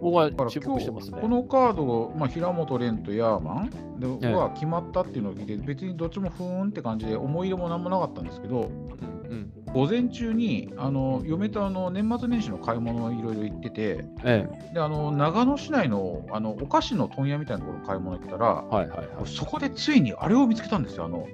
[0.00, 1.18] 僕は注目してますね。
[1.20, 8.88] このカード、まあ、平本蓮とヤーマンでええは決まったっていうのを聞いて、別にどっちもふーんって感じで、思い入れもなんもなかったんですけど、うん
[9.28, 19.08] うん午前中にあの嫁とあの年末年始の買い物をいろいろ行ってて、えであの長野市内のあのお菓子の問屋みたいなところに買い物行ったら、え、はいはいはい。
[19.26, 21.26] そこでついにあれを見つけたんですよ、あの、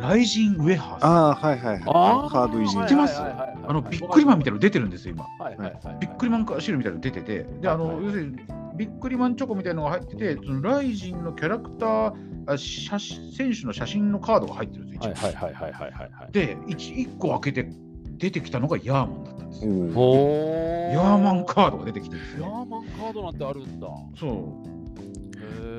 [0.00, 1.04] ライジンウェハース。
[1.04, 1.82] ああ、はいはいはい。
[1.86, 3.20] あーカードいじり知ってます？
[3.20, 5.24] はいはいはいはいあのビックリマンみたいなの出てるんですよ、今。
[5.44, 5.96] はいはいはいはい。
[6.00, 8.36] ビックリマンシールみたいなの出てて、で、あの、はいはい要するに、
[8.76, 12.12] ビックリマンチョコみたいなのが入ってて、そのライジンのキャラクター、
[12.46, 16.32] あ写真選手の写真のカードが入ってるんですよ、はいはいはいはいはいはい。
[16.32, 17.72] で1、一個開けて
[18.18, 19.72] 出てきたのがヤーマンだったんですよ。
[19.72, 22.44] ーヤーマンカードが出てきてるんですよ。
[22.44, 23.88] ヤーマンカードなんてあるんだ。
[24.18, 24.28] そ
[24.66, 24.69] う。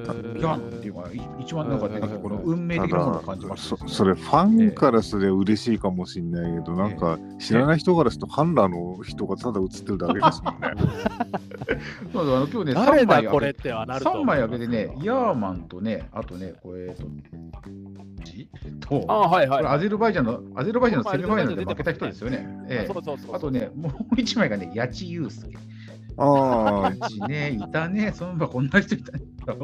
[0.04, 10.70] へヤーーマンっていうのがい一番なんかね、この運命た的なものをだ感じましたそ、それファンからすれば嬉しいかもしれないけど、なんか知らない人からすると、ハンラの人がただ映ってるだけですもんね。
[12.14, 14.26] そうそうあの今日ね、3誰だ枚開けこれってはなると思3う。
[14.26, 16.96] 枚開けてね、ヤーマンとね、あとね、これ、えっ
[18.80, 19.60] と、と、あはいはい。
[19.60, 22.48] これアゼルバイジャンの、アゼルバイジャンのセミファイナルで負けた人ですよね。
[22.70, 23.36] ええそうそうそう。
[23.36, 25.58] あとね、もう一枚がね、八千祐介。
[26.22, 29.24] ああ、ね、いたね、その場こんな人いたね。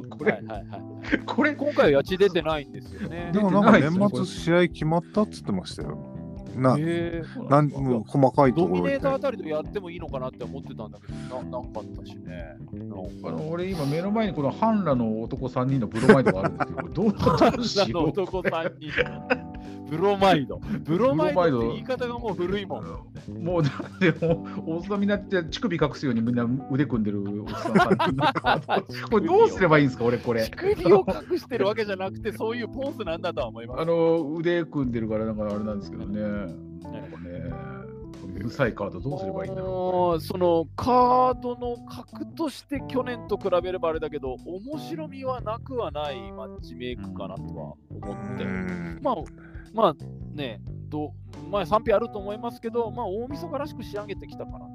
[0.10, 0.82] これ、はいはいはい。
[1.26, 3.40] これ、今回は八千出てないんですよねで。
[3.40, 5.98] もなんか年末試合決まったっつってましたよ。
[6.56, 12.56] な、へなんもう細かいとドミころでネーターあたりとやってもいいのかなって思ってたんだけど、ななんかあったしね。
[13.24, 18.92] あの俺今目の前にこのハンラの男3人のブロマイドがあるんですけど、どうどうしよう男3人。
[19.90, 20.60] ブロマイド。
[20.84, 23.44] ブロマイドって言い方がもう古いもん。
[23.44, 30.52] もうだってもう、大津になって乳首隠すようにみんな腕組んでるおっさん3人のカードこれどうすればいいんですか、俺これ乳。
[30.52, 33.82] 首を隠してるわけじゃなくて、そういうポーズなんだとは思います。
[33.82, 36.22] あの腕組んでるからなんかあれなんですけどね。
[36.22, 37.52] なんかね、
[38.36, 48.44] うるさいカードどうすればいいんだろもうそのカードの格として去年と比べればあれだけど、面白みはなくはないマッチメイクかなとは思って。
[48.44, 49.16] うんまあ、
[49.74, 49.96] まあ
[50.34, 54.68] ね、どうまあ賛否あると思いますけど、まあ大晦日らしく仕上げてきたかな。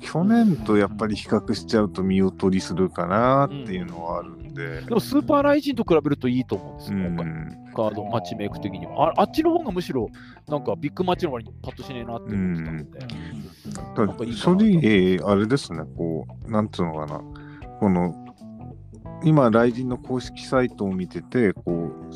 [0.00, 4.82] 去年とやっぱり比較しちゃうと見劣りするかなっていうのはあるんで。
[4.82, 9.08] でもスーパーライジンと比べるといいと思うんですうよ、今回ん、カードマッチメイク的には。
[9.08, 10.08] ああっちの方がむしろ
[10.48, 12.98] なんかビッグマッチの割にパッとしねえなって思ってたので。
[13.94, 17.20] だなんかいいか正なと直、あれですね、こう、なんつうのかな、
[17.80, 18.14] この、
[19.24, 22.12] 今、雷神の公式サイトを見てて、こう、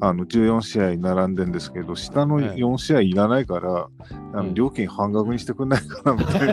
[0.00, 3.88] あの14試合並んでんですけど、下のはい4試合いらないから、
[4.32, 6.46] あうんの料金半額にしてくんないかなみ たい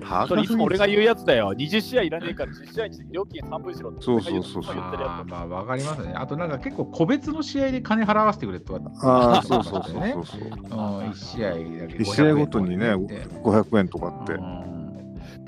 [0.00, 0.26] な。
[0.26, 1.52] それいつも俺が言うやつだよ。
[1.52, 4.02] 20試合いらねえから10試合にして料金半分しろって。
[4.02, 6.12] そうそうそうそうあーまあわかりますね。
[6.14, 8.80] あとなんか結構個別の試合で金払わせてくれとか。
[9.02, 10.40] ああ、そうそうそうそうそう。
[10.42, 10.50] うん、
[11.10, 14.32] 1試合だけ1試合ごとにね、500円とかって500円とかって。
[14.34, 14.78] うんつ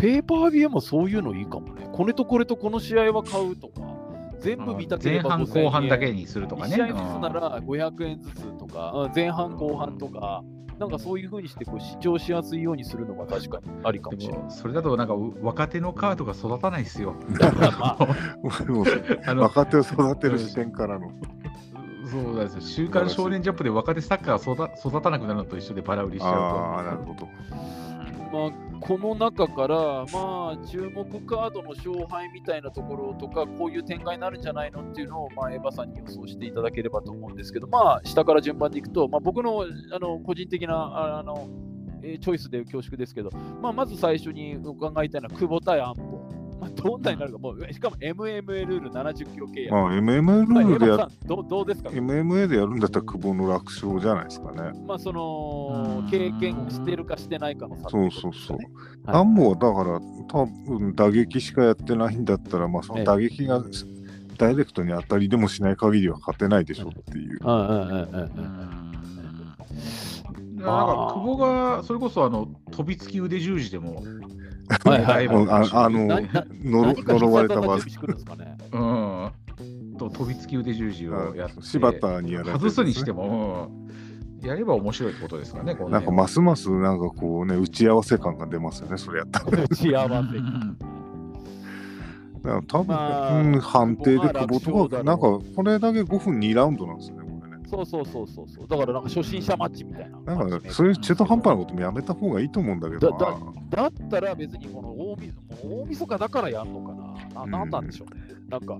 [0.00, 1.86] ペーパービューもそういうのいいかもね。
[1.92, 3.82] これとこれとこの試合は買うとか、
[4.40, 6.74] 全部見たけ前れば半5000円後半だけにするとか1ね。
[6.76, 10.42] 試合ずつなら500円ずつとか、うん前半後半とか、
[10.78, 14.38] なんかそういうふうにしてこう視聴しやすいようにするのが確かにありかもしれない。
[14.38, 17.14] でもそれだとなんか若手のカードが育たないですよ。
[19.36, 21.10] 若手を育てる視点からの。
[22.10, 22.60] そうなんですよ。
[22.62, 26.38] 週刊少年ジャンプで若手サッカーが育育たなくなるのと一緒でバラ売りしちゃうと。
[26.38, 27.28] ああ、なるほど。
[28.32, 29.76] まあ、この中から、
[30.12, 41.48] まあ、注目カードの勝敗みたいなところとか、こういう展開になるんじゃないのっていうのを、まあ、エヴァさんに予想していただければと思うんですけど、まあ、下から順番でいくと、まあ、僕のあの個人的なあの、
[42.02, 46.29] えチョイスで恐縮ですけど、まあ、まず最初に伺いたいのは久保対安保。
[46.60, 49.74] まあ、どんなになるか、もうしかも MMA ルール70キロ契約。
[49.74, 54.72] まあ、MMA ルールでやヴァさんどう、どうですか？MMA でやるんだったら久保の楽勝じゃないですかね。
[54.86, 56.10] まあ、そのうん。
[56.10, 58.58] 経験してるかしてないかの差ってそいうそうそう
[59.06, 63.62] アンボはだから多分打撃しかやってないんだったら、まあ、その打撃が
[64.36, 67.38] ダイレクトに当たりでもしない限りは勝てないでしょっていう。
[67.42, 68.10] うんうんうんうんうん。
[70.56, 74.02] だからなんか久保がそれこそあの飛びつき腕十字でも、
[74.84, 76.06] はいはいもうああの
[76.64, 78.56] 呪われた技必殺技準備してくるんですかね？
[78.72, 81.62] うん、と飛びつき腕十字をやって。
[81.62, 82.70] 柴田にやられてね。
[82.70, 83.68] 外すにしても、
[84.42, 89.62] うん、やれば面白いってことですかね、なんかますますなんかこうね打ち合わせ感が出ますよね、それやったら。
[89.64, 90.78] 打ち合わせうん。
[92.42, 97.18] だから多分、まあうん判定でまあ久保とか、なんかこれだけ5分2ラウンドなんですね。
[97.70, 98.68] そうそうそうそうそう。
[98.68, 100.34] だからなんか初心者マッチみたいな。
[100.34, 103.18] なんかそういう中途半端なこともやめた方がいいと思うんだけどな。
[103.70, 107.46] だだったら別にこの大み大晦日だからやんのかな。
[107.46, 108.22] ななんなんでしょうね。
[108.48, 108.76] なんか、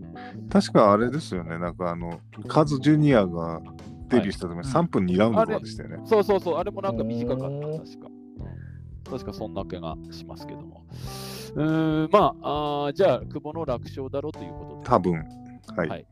[0.50, 3.60] 確かあれですよね、なんかあの、カズジュニアが
[4.08, 5.98] デビューした時にはい3分2ラウンドとかでしたよね。
[6.04, 8.08] そうそうそう、あれもなんか短かった、うん確か。
[9.08, 10.84] 確かそんな気がしますけども。
[11.54, 14.84] うーん、まあ、あーじゃあ、久保の楽勝だろうということで。
[14.84, 15.24] 多分。
[15.76, 15.88] はい。
[15.88, 16.06] はい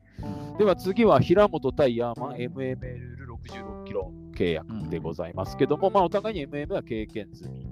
[0.58, 7.66] では次は平本対ヤーマン MM ルール66キロ契約でございますけども、まあお互いに MM は経験済み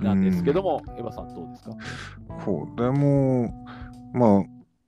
[0.00, 1.76] なんですけども、エヴァさんどうですか？
[2.44, 3.52] これも、
[4.12, 4.44] ま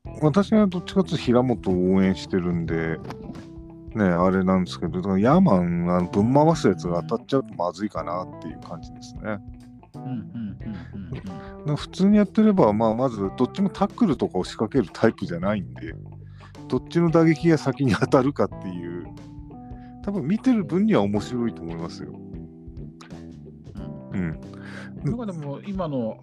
[0.06, 2.98] あ、私はどっちかというと平本を応援してるんで、
[3.94, 9.38] ね、あれなんですけど、だからヤーマン、あのぶん回すやつが当たっちゃうとまずいかなっていう感じですね。
[9.94, 10.58] うんうんうん
[10.94, 11.30] うんだか
[11.66, 15.94] ら普通にやってれば、まあ、まずどっちもタックルとかを仕掛けるタイプじゃないんで、
[16.68, 19.06] どっちの打撃が先に当たるかっていう、
[20.04, 22.10] 多分見てる分には面白いと思いますよ。
[24.12, 24.20] うん。
[24.20, 24.40] うん。
[25.04, 26.18] なんかでも今の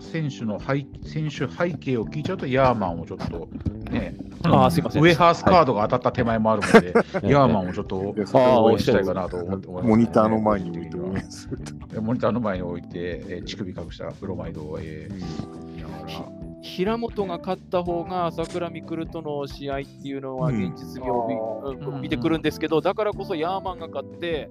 [0.00, 3.48] 選手の背選手背景を聞いちゃうとヤーマンをちょっと
[3.90, 5.02] ね、あーすいません。
[5.02, 6.92] ウェハースカードが当たった手前もあるので、
[7.28, 9.88] ヤーマンをちょっと応援したいかなと思って思いますね。
[9.90, 11.48] モニターの前に置いて応援す。
[11.48, 12.02] ると。
[12.02, 12.88] モニターの前に置いて、
[13.28, 20.64] えー乳首隠したブロマイドを、えー平本が勝った方が朝倉未来との試合っていうのはうん。
[20.64, 24.50] 現実味を見,うん、うん見てくるんですけど、だからこそヤーマンが勝って、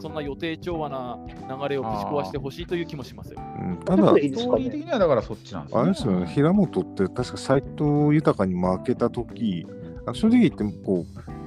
[0.00, 3.40] そんな予定調和な流れをぶち壊してほしいという気もしますよ。
[3.60, 9.66] うん、ただ、ストーリー的にはだからそっちなんですあれですよね、平本って確か斎藤豊に負けたとき、
[10.06, 11.04] あ正直言ってこ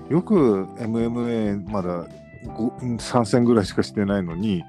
[0.09, 2.07] う、よく MMA まだ
[2.45, 4.63] 5 3戦ぐらいしかしてないのに、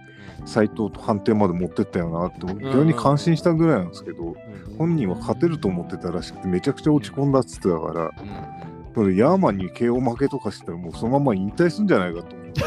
[0.44, 4.34] 斎藤と判定まで持ってったよなって、非常に感心したぐらいなんですけど、
[4.78, 8.10] 本人は勝てると思ってたらしくて、めちゃくちゃ落ち込んだっつってたから、
[8.94, 12.48] これヤーマンに KO 負けとかしたら、もうそのまま引退するんじゃないかと思う。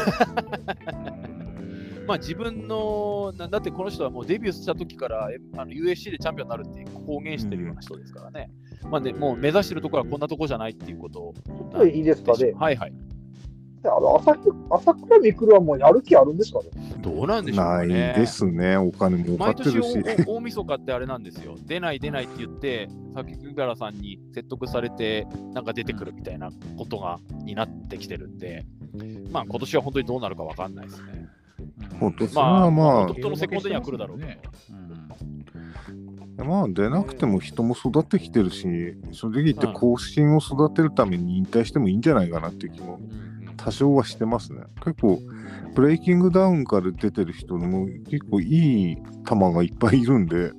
[2.06, 8.50] まあ自分の、なだってこの人はもうデビューした時からえあの USC でチャンピオンになるって公言してるような人ですからね。
[8.90, 11.34] まあね、もう目指してるところはこんなとこじゃないっていうことを。
[11.84, 12.32] いいですか？
[12.32, 12.54] ね。
[12.58, 12.92] はいはい。
[13.84, 16.66] あの朝倉朝倉未来はもうやる気あるんですかね。
[17.00, 18.14] どうなんでしょうかないね。
[18.16, 20.24] ですね、お金儲か毎年ってるし。
[20.26, 21.56] 大晦日ってあれなんですよ。
[21.66, 28.66] 出ない出ないって言って、さっき栗原さんに説得されて、なんか出てくるみたいなことがになってきてるんで、
[29.30, 31.28] まあ今年は本当にどうなるかわかんないですね。
[32.00, 34.32] 本当まあ、はまあ本当のセコンドには来るだろうけど。
[36.44, 43.27] まあ出なくても人も育ってきてるし、正直言ってうん後進を育てるために引退してもいいんじゃないかなっていう気もうん
[43.58, 44.62] 多少はしてますね。
[44.82, 45.20] 結構、
[45.74, 50.52] ブレイキングダウンから出てる人にも結構いい球がいっぱいいるんで、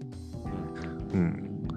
[1.14, 1.68] うん。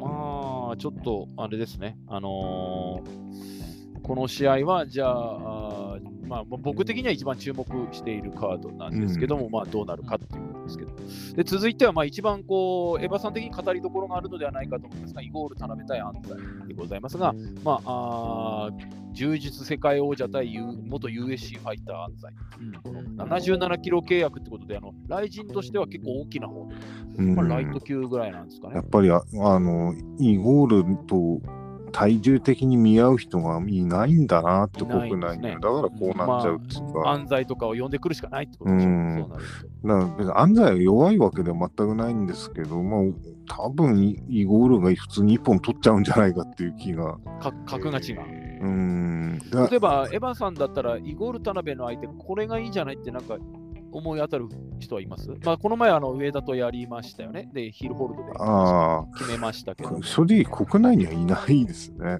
[0.00, 3.28] まあ、ちょっとあれですね、あのー
[4.08, 10.92] この試合は、じゃあ、まあ、僕的には一番注目しているカードなんですけども、まあ、どうなるかっていうことですけど、
[11.36, 22.78] で続いては、まあ、一番こう、エヴァさん的に語りどころがあるのではないかと思いますが、イゴール田辺対安西でございますが、まあ、あー柔術世界王者対 U 元 USC ファイター安西。
[22.84, 26.68] この77キロ契約ってことで、あの、雷神としては結構大きな方、
[27.16, 27.34] うん。
[27.34, 28.76] まあ、ライト級ぐらいなんですかね。
[28.76, 28.84] やっ。
[28.84, 31.40] ぱりああのイゴールと
[31.92, 38.88] 体重的に見合う人がいないんだなっていない国内に、ねだからこうなっちゃうっていうか、安西とかを呼んでくるしかないってことでしょ。
[38.88, 39.36] うんそ
[39.82, 43.00] うなるだか安西は弱いわけでは全くないんですけど、まあ、
[43.48, 47.16] 多分イイゴールが普通に1本取っちゃうんじゃないかっていう気が。
[47.66, 48.20] 格が違う。
[48.60, 49.38] うん。
[49.50, 53.36] だ例えば、エヴァンさんだったら、イゴール・田辺の相手、これがいいんじゃないって、なんか
[53.92, 54.48] 思い当たる
[54.78, 55.30] 人はいます？
[55.44, 57.48] まあ、この前、あの上田とやりましたよね。
[57.52, 60.02] で、ヒールホールドであ決めましたけどあ、。
[60.02, 62.18] 正直国内にはいないですね。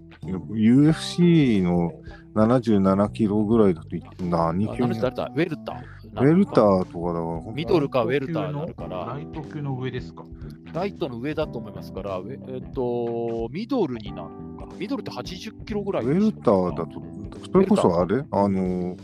[0.51, 1.93] UFC の
[2.35, 3.89] 77キロぐらいだと
[4.25, 5.33] 何あ級に何誰だ？
[5.35, 5.79] ウェルター？
[6.15, 6.79] ウェルター。
[6.83, 10.25] ーとかだから、ミドルかウェルターになるからラ、イト級の上ですか？
[10.73, 14.75] ライトの上だと思いますから、えっと、ミドルになるのかな？
[14.77, 17.03] ミドルって80キロぐらいウェルターだと、
[17.53, 18.25] それこそあれ？
[18.31, 19.03] あの、マク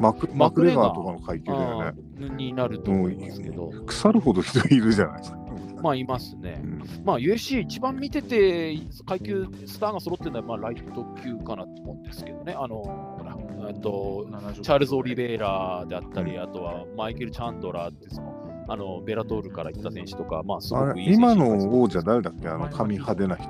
[0.00, 1.94] マクマクレガーとかの階級だよね。
[2.36, 5.38] になると思いますけど、腐るほど人いるじゃないですか。
[5.82, 6.66] まあ、いますねう。
[6.66, 8.76] んまあ、UFC 一番見てて、
[9.06, 12.54] 階級、スターが揃ってるのは、まあ、ライト級かなと思うんですけどね。
[12.54, 13.34] あの、ほら、
[13.68, 14.26] えっと、
[14.60, 22.48] チャールズ・オリベイラであったり、あとはマイケル・チャンドラーって、その、あの、ベラトールから行った選手とか、まあ、すごあくいい選手れ今の王者誰だっけ？
[22.48, 23.48] あの髪派手な人。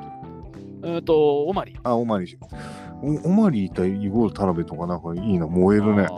[0.85, 1.77] えっと、オマリ。
[1.83, 2.37] あ、オマリー。
[3.03, 6.09] おオマリー対イゴール・タラベとかなんかいいな、燃えるね。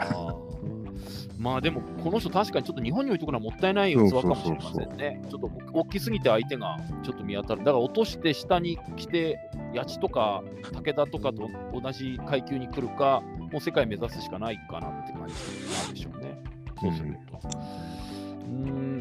[1.39, 5.21] まあでも、この人、確かにちょっと日本に置いとくのはもったいない器かもしれませんね。
[5.29, 7.65] ちょっと大きすぎて相手がちょっと見当たる。
[7.65, 9.39] だから落として下に来て、
[9.75, 15.35] 八千とか武田とかと同じ階級に来るか、もう世界目指すしかないかなって感じ
[15.83, 16.39] なんでしょうね。
[16.81, 17.41] そうすると。
[17.43, 17.92] うん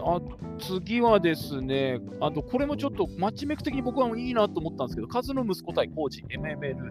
[0.03, 0.19] あ
[0.59, 6.27] 次はですね、あとこれもちょっとマッチメイク的に僕はいいなと思ったんですけど、カズの息子対コーチ、ル。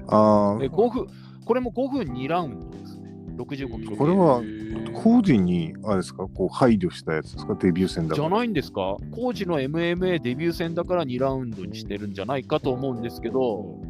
[0.08, 1.06] あえ5分、
[1.44, 3.10] これも5分2ラウンドですね。
[3.36, 3.96] 65キロ。
[3.96, 8.28] これはあ、工事に、あれですか、こう配慮したやつですか、デビュー戦だから。
[8.28, 8.96] じゃないんですか？
[9.12, 13.80] コーチの MMA デビュー戦だから2ラウンドにしてるんじゃないかと思うんですけど、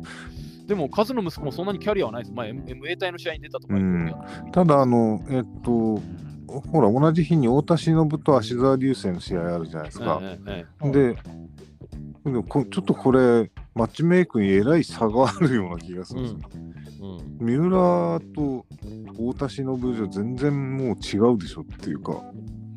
[0.67, 2.33] でも、カズの息子もそんなにキャリアはないです。
[2.33, 4.15] まあ、MA 隊の試合に出たとかいううん
[4.53, 6.01] ただ、あの、えっと、
[6.51, 10.21] ほら、同じ日に太田忍と芦沢流星の試合あるじゃないですか。
[10.83, 11.17] で、
[12.25, 16.39] でもこちょっとこれ、マッチメイクにえらい差があるような気がするんですよ。
[16.55, 16.71] うん
[17.41, 18.67] 三浦と
[19.07, 22.23] 太田忍じゃ全然もう違うでしょっていうか。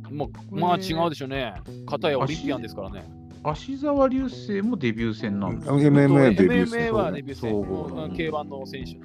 [0.10, 1.54] まあ、まあ違うでしょうね。
[1.86, 3.04] 片やオリンピアンですからね。
[3.44, 6.94] 芦沢流星もデビュー戦なんですか MMA デビュー MMA 戦。
[6.94, 8.98] はデビュー戦、総合うん K1 の選手。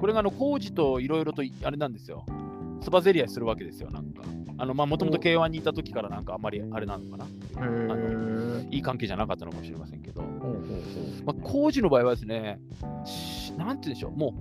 [0.00, 2.26] これがあの工事といろいろとあれなんですよ。
[2.82, 4.22] つばぜり合いするわけですよ、なんか。
[4.58, 7.24] あのまあもともと K1 にいた時からなんかあんまりあれなのかな。
[7.24, 10.22] へーいい関係じゃなかったのかもしれませんけど。
[11.24, 12.60] まあ、工事の場合はですね、
[13.56, 14.32] なんて言うんでしょう、もう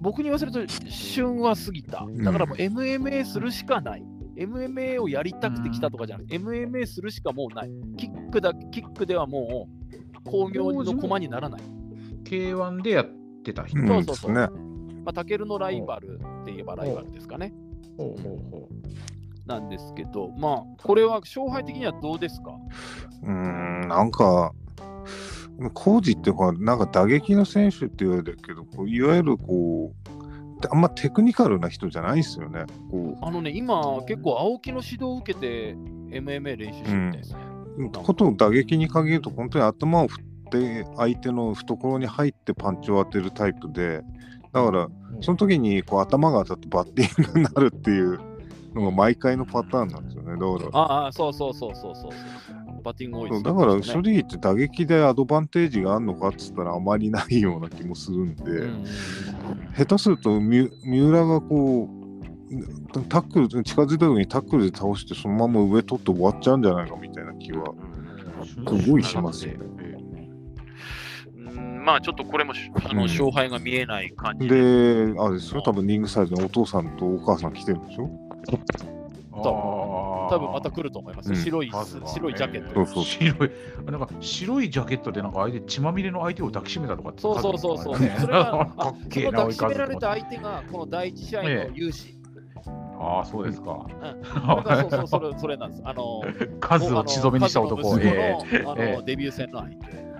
[0.00, 2.06] 僕に言わせると旬は過ぎた。
[2.06, 4.04] だからもう MMA するしかない。
[4.36, 7.70] MMA をやりたくて来たとかじゃなくて、MMA するしかもうない。
[7.96, 11.62] キックだキックではもう工業の駒にならない。
[12.24, 13.06] K1 でやっ
[13.44, 13.80] てた人。
[13.80, 14.71] うんそうそうそうですね。
[15.04, 17.52] まあ、タケルのライバルって言えばライバルですかね。
[17.96, 18.68] ほうほうほ
[19.46, 22.52] なんですけど、まあ、これは勝敗的にはどうですか？
[23.22, 23.30] うー
[23.84, 24.52] ん、なんか、
[25.74, 30.12] コージってこうなんか打撃の選手って言われるけど、こういわゆるこう、
[30.70, 32.66] あんまテクニカルな人じゃないですよね。
[32.90, 37.40] こあのね、今、結構青木の指導を受けて MMA 練習してるみたいですね。
[37.78, 44.02] う、ことを打撃に限ると、本当に頭を振って、相手の懐に入ってパンチを当てるタイプで、
[44.52, 44.88] だから、
[45.20, 48.18] その時にこう頭が当たってバッティングになるっていう
[48.74, 50.32] のが毎回のパターンなんですよね。
[50.32, 52.10] だから、ああ、そうそうそうそうそう。
[52.82, 58.84] バッティング多いですそうだから正直言って打撃でアドバンテージがあるのかっつったらあまりないような気もするんで、うん
[59.76, 68.80] 下手すると三三浦がこうタックル近づいた時にタックルで倒してそのまま上取って終わっちゃうんじゃないかみたいな気はう。
[68.80, 69.71] すごいしますよねうん
[71.84, 73.08] まあちょっとこれもしあのうん。
[73.08, 74.48] 勝敗が見えない感じ。
[74.48, 74.54] で、
[75.18, 78.08] あれですよ、多分リングサイドにお父さんとお母さん来てるんでしょ？
[79.34, 81.30] 多分また来ると思います。
[81.30, 81.36] よ。
[81.36, 81.42] うん。
[81.42, 82.74] 白いま白いジャケット。
[82.74, 83.50] そうそう白い、
[83.86, 87.98] なんか白いジャケットでなんか相手血まみれの相手を抱きしめたとかってそうそうそうそう。
[88.00, 88.14] ね。
[88.20, 92.18] それが かあっけえな、その抱きしめられた相手がこの第一試合の勇士。
[93.00, 93.66] ああ、そうですか。
[93.66, 95.82] これがそうそうそれそれなんです。
[95.84, 96.22] あの
[96.60, 97.82] 数を血染めにした男。
[97.82, 100.11] 数のえあえのデビュー戦の相手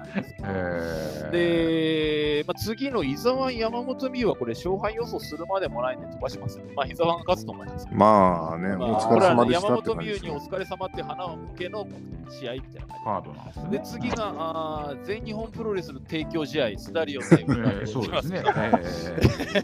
[1.30, 6.64] でまあ、次の伊沢山本美優はこれ勝敗予想するまでもないんで飛ばしますよ。
[6.74, 7.86] まあ伊沢が勝つと思います。
[7.92, 11.86] まあね、まあお疲れ様でしたこれはね山って感じですね本美優にお疲れ様って花を向けの
[12.28, 13.04] 試合みたいな感じ。
[13.04, 13.80] カードなんですでね。
[13.84, 18.42] 次があー全日本プロレスの提供試合、スダリオ対えーそうですね。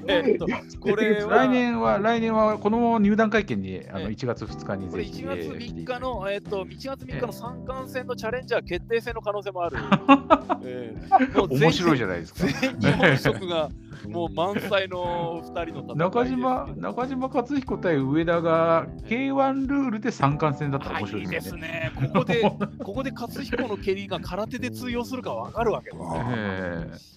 [0.06, 5.22] えーこれは来年は、来年はこの入団会見にあのええ1月2日にこれぜひ。
[5.24, 9.76] 1月3日の、えーっと1月3日の三冠戦のチャレンジャー決定戦の可能性もある。
[10.64, 10.94] え
[11.48, 12.46] 面白いじゃないですか。
[12.46, 13.68] 全日本色が
[14.06, 21.60] もう満載の2人の中島中島克彦対上田が K1 ルールで三冠戦だったらあいい面白いでですすね。
[21.60, 21.92] ね。
[21.94, 22.42] ここで、
[22.84, 26.24] ここで勝彦の蹴りが空手で通用するか分かるわけですね。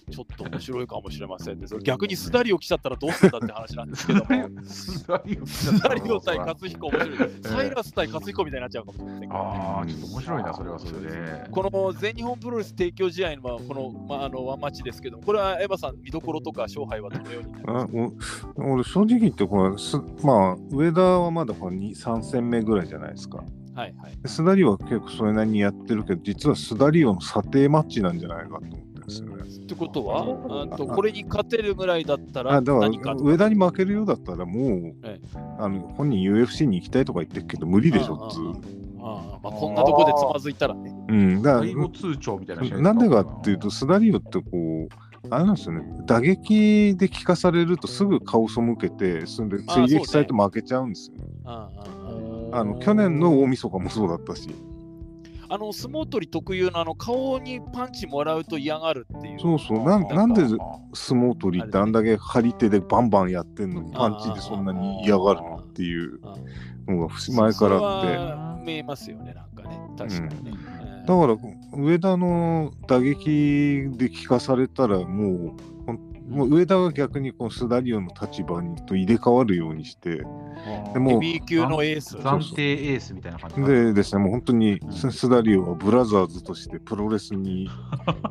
[0.08, 1.66] えちょっと面白いかもしれませんね。
[1.82, 4.26] 逆にスダリオ来ちゃったらどうするんだって話なんですけども。
[4.30, 7.30] えスダリオスダリオ対勝彦面白い。
[7.42, 9.34] サイラス対勝彦みたいになっちゃうかもしれませんけど。
[9.34, 11.48] ああ、ちょっと面白いな、それはそれで。
[11.50, 18.52] この全日本プロレス提供試合のこの,、まあ、あのワンマッチですけど、これはエヴァさん、見どころとか勝敗はどのようになりますか？
[18.56, 23.44] 俺、正直言ってこれす、まあ、上田はまだこれ2 3戦目ぐらいじゃないですか。
[23.74, 24.16] はいはい。
[24.22, 29.42] でスダリオは結構それなりにやってるけど、実はスダリオの査定マッチなんじゃないかと思ってるんですよね。
[29.42, 38.52] ってことは、あとこれに勝てるぐらいだったらあだから何かと上田に負けるようだったらもう、ええあの本人 UFC に行きたいとか言ってるけど無理でしょっつあう。
[39.04, 40.94] ああまあ、こんなとこでつまずいたらね。
[41.08, 44.88] うん、だか最後通帳みたいななんでかっていうと、スダリオってこう、
[45.30, 51.16] あれなんですよね、打撃で効かされるとすぐ顔背けて、そんで追撃されて負けちゃうんですよ。
[51.44, 51.80] ああ
[52.52, 54.48] あああの去年の大晦日もそうだったし。
[55.48, 59.38] あの相撲取り特有のあの顔にパンチもらうと嫌がるっていう。
[59.38, 60.56] そうそうなんなんで相
[61.20, 66.20] 撲取りってあんだけ張り手でバンバンやってんのにパンチでそんなに嫌がるのっていう
[66.88, 68.64] うんのが前からあって。
[68.64, 69.78] 見えますよね、なんかね。
[69.98, 70.52] 確かにね。
[70.76, 71.36] うんだから
[71.74, 73.24] 上田の打撃
[73.96, 75.72] で聞かされたらもう
[76.28, 80.22] もう上田が逆にこのスダリオの立場にと入れ替わるようにして
[80.92, 82.16] でもヘビー級のエース。
[82.16, 83.62] 暫定エースみたいな感じ。
[83.62, 84.92] でですねもう本当にうん。
[84.92, 87.68] ススダリオはブラザーズとしてプロレスに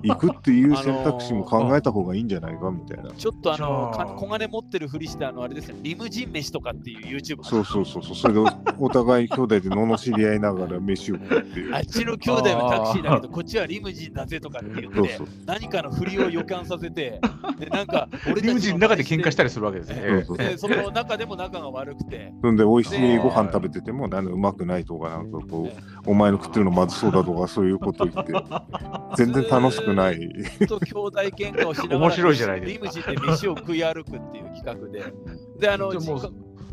[0.04, 3.12] 行くっていう選択肢も考えた方がいいんじゃないかみたいな。
[3.12, 4.06] ちょっとあの、じゃあ。
[4.08, 8.16] か小金持ってるふりして、あの、あれですね、リムジン飯とかっていう YouTube そうそうそうそう。
[8.16, 8.40] それで
[8.80, 11.76] お互い兄弟で罵り合いながら飯を食うっていう。
[11.76, 11.80] あ。
[11.80, 15.28] っちの兄弟はタクシーだけど、こっちはリムジンだぜとかって言ってそうそ、う。
[15.46, 17.20] 何かの振りを予感させて、
[17.60, 20.02] で、なんか、俺たちリムジンの中で喧嘩したりするわけですね。
[20.02, 20.38] そうそう。
[20.38, 25.76] で、その中でも仲が悪くて、そんで美味しいご飯食べててもなんかうまくないとかなんかこね。
[26.06, 28.34] うお前の食ってるのまずそうだとかそういうこと言って
[29.18, 30.20] 全然楽しくない。
[30.68, 32.86] と兄弟喧嘩をしながら、面白いじゃないですか。
[32.86, 35.14] リムジンで飯を食い歩くっていう企画で、
[35.60, 35.92] で、あの、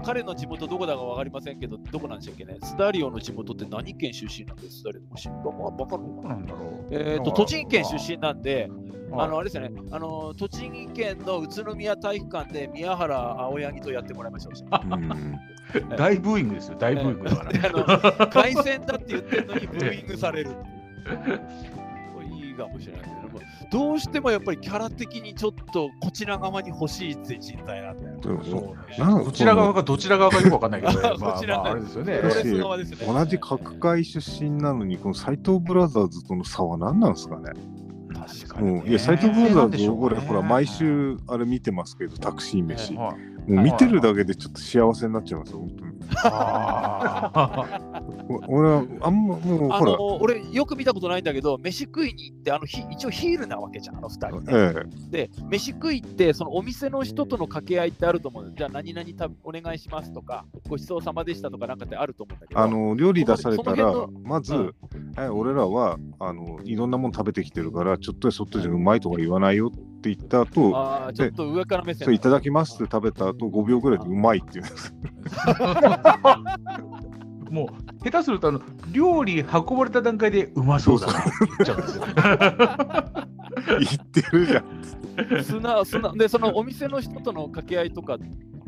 [0.04, 4.78] 彼の地元どこだかわかりませんけど、どこなんでしたっけね、スダリオの地元って何県出身なんです？
[4.78, 6.86] スダリオの知ったわかるどこなんだろう。
[6.90, 9.70] えー、と栃木県出身なんで、はいあのあれですよね。
[9.90, 14.52] あの、栃木県の宇都宮体育館で宮原青柳とやってもらいましょう。
[14.54, 15.38] うん
[15.98, 17.52] 大ブーイングですよ、大ブーイングだから。
[17.52, 17.84] であの
[18.28, 20.56] 凱旋だって言ってるのにブーイングされるいう。
[22.14, 23.02] これいいかもしれない。
[23.02, 23.08] け
[23.70, 28.18] ど、もうしてもやっぱりキャラ的にちょっとこちら側に欲しいって人材なんだよ。
[28.22, 28.74] そうそう。
[29.24, 32.20] こちら側かどちら側かよくわかんないけど、 ね、まあこちらまああれですよね。
[33.06, 37.52] 同じ角界出身なのにこの斎藤ブラザーズとの差は何なんですかね。
[38.14, 38.72] 確かに、ね。
[38.78, 42.94] もういや斎藤ブラザーズ俺ほら毎週あれ見てますけどタクシー飯。
[42.94, 43.16] もはい、
[43.48, 45.98] う見てるだけでちょっと幸せになっちゃいますよ本当に
[48.48, 54.40] 俺はあんまもうあの俺よく見たことないんだけど、飯食いに行って、あのひ一応ヒールなわけじゃん、あの二人。
[54.40, 54.52] ね。
[54.52, 55.10] ええ。
[55.10, 58.44] で、飯食いって、そのお店の人との掛け合いってあると思う。
[58.44, 64.74] のじゃあ、何々たお願いしますとか、ごちそうさまでしたとかなんかってあると思うんだけど、あの料理出されたらまず、うん。
[65.18, 74.94] え俺らはあのいろんなもの食べてきてるからちょっとやそっとじゃうまいとか言わないよって言った後あーちょっと上から目線いただきますって食べた後5秒ぐらいでうまいって言うんです。
[75.26, 76.98] ー
[77.50, 77.70] も
[78.00, 78.60] う下手するとあの
[78.92, 81.20] 料理運ばれた段階でうまそうだな。
[81.20, 82.04] って言っちゃうんですよ。
[83.68, 86.18] 言ってるじゃん。
[86.18, 88.18] で、そのお店の人との掛け合いとか、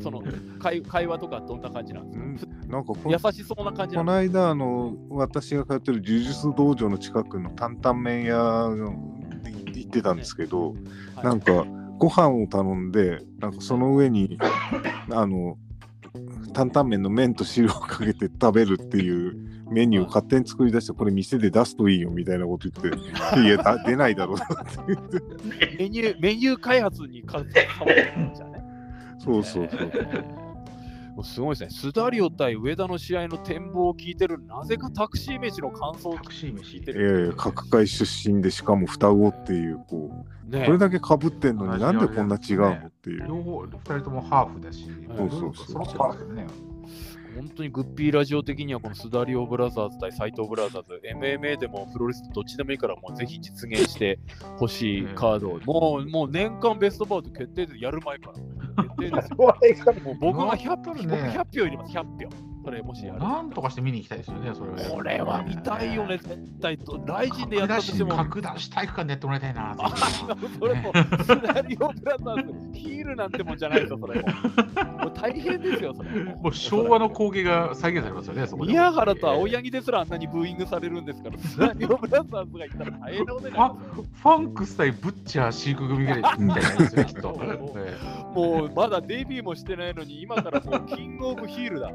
[0.03, 0.23] その
[0.59, 8.95] 会会話とかどんな感じなんですか、なんかこ優しそうな感じなのこの間あの私が通ってる呪術道場の近くの担々麺屋の
[9.75, 10.71] 行ってたんですけど、
[11.17, 11.25] はい。
[11.25, 11.67] なんか
[11.99, 14.39] ご飯を頼んでなんかその上に
[15.11, 15.57] あの
[16.53, 19.37] 担々麺の麺と汁をかけて食べるっていう
[19.71, 25.23] メニューを勝手に作り出してこれ店で出すといいよみたいなこと言って いやだ出ないだろうなって
[25.79, 28.63] メニューメニュー開発にか携わってるんじゃね？
[29.19, 29.91] そうそうそう
[31.15, 31.71] もうすごいですね。
[31.71, 37.31] スダリオ対上田の試合の展望を聞いてる、なぜかタクシー飯の感想をタクシー飯聞いてえる。
[37.33, 40.11] え各界出身でしかも双子っていうこ
[40.49, 43.27] うねこれだけかぶってんのになんでこんな違うのっていう。
[43.27, 44.87] 両方、二人ともハーフだし、
[45.17, 46.47] そうそうそう揃ってますよね。
[47.35, 54.19] 本当にグッピーラジオ的にはこのスダリオブラザーズ対斎藤ブラザーズ、MMA でもプロレスどっちでもいいからもうぜひ実現して
[54.59, 58.33] ほしいカードを、もうもう年間ベストバウト決定でやる前か
[58.77, 58.85] ら。
[58.85, 59.35] 決定です
[60.05, 61.03] もう僕が100票、やったらね。
[61.03, 62.50] 僕100票入れます、100票。
[62.63, 63.21] それもしやる。
[63.21, 64.91] なんとかして見に行きたいですよね、それは。
[64.91, 67.03] これは見たいよね、絶対と。
[67.07, 68.17] ライジンでやったとしても。
[68.17, 69.77] 格出し体育館でやってもらいたいな。
[70.59, 70.93] それも、
[71.25, 74.29] スダリオブラザーズ、ヒールなんてもんじゃないですよ、それも。
[74.29, 76.37] もう大変ですよ、それも。
[76.37, 78.73] もう昭和の光景が再現されますよね、そこで。
[78.73, 87.41] 宮原と青柳ですらあんなにブーイングされるんですから、スダリオブラザーズがいたら大変なことになりますよファンクス対ブッチャー飼育組ぐらいみたいなやつですよ、きっと。
[87.77, 87.97] え
[88.35, 91.91] もうまだデビューもしてないのに、今からもうキングオブヒールだ。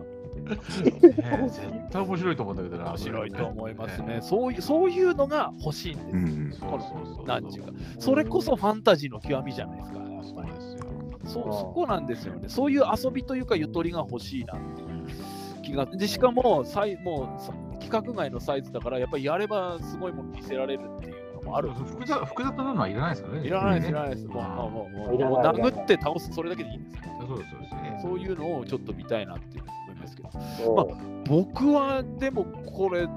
[0.47, 2.89] えね絶対面白いと思うんだけどな。
[2.91, 4.15] 面白いと思いますね。
[4.15, 4.21] ね。
[4.21, 6.17] そういうそういうのが欲しいんです。
[6.17, 7.25] うんそうそうそう。
[7.25, 9.99] なんちゅうか、それこそファンタジーの極みじゃないですか。
[10.23, 10.85] そうですよ。
[11.25, 12.47] そそこなんですよね。
[12.47, 15.85] そういう遊びというか、ゆとりが欲しいなっていう気が。
[15.85, 21.69] で、しかも、さいもうさ規格外のサイズだから、やっぱりやればすごいもの見せられるっていうのもある。
[21.69, 23.47] 複雑複雑なのはいらないですからね。
[23.47, 24.27] いらないです、いねらないです。
[24.27, 27.01] もう、もうもうもう殴って倒す、それだけでいいんですよ。
[27.27, 27.99] そうです、そうですね。
[28.01, 29.73] そういうのをちょっと見たいなっていう思
[30.05, 30.29] いますけど。
[30.31, 30.97] そう
[31.27, 33.07] 僕はでもこれ、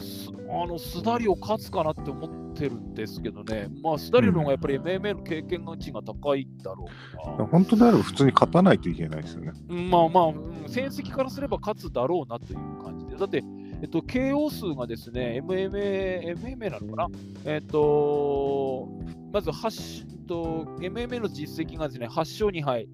[0.00, 9.52] すあのスダリオ勝つかなって思ってるんですけどね、まあ、スダリオの方がやっぱり MMA の経験値が高いだろうから、本当であれば普通に勝たないといけないですよね。
[9.68, 13.44] うんまあまあ、うん戦績からすれば勝つだろうなという感じで、だって
[13.82, 17.08] えっと、KO 数がですね、MMA、MMA なのかな？
[17.46, 18.88] えっと、
[19.32, 22.88] まず8と、MMA の実績がですね、8勝2敗、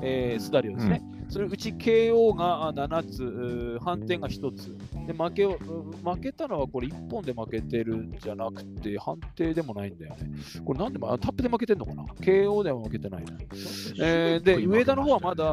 [0.00, 1.02] えー、スダリオですね。
[1.28, 4.76] それうち KO があ7つ、反転が1つ。
[5.06, 10.30] で負けをう負けたのはこれ1本で負けてるんじゃなくて、判定でもないんだよね。
[10.64, 13.32] これなんでも、あタップで負けてんのかな ?KO では負けてないな。
[14.00, 15.44] えーで、上田の方はまだ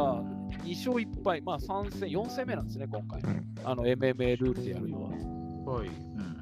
[0.64, 3.22] 2勝1敗、まあ3戦、4戦目なんですね、今回。
[3.22, 5.10] うんあの MMA ルールでやるのは。
[5.10, 5.88] はい。
[5.88, 6.36] うん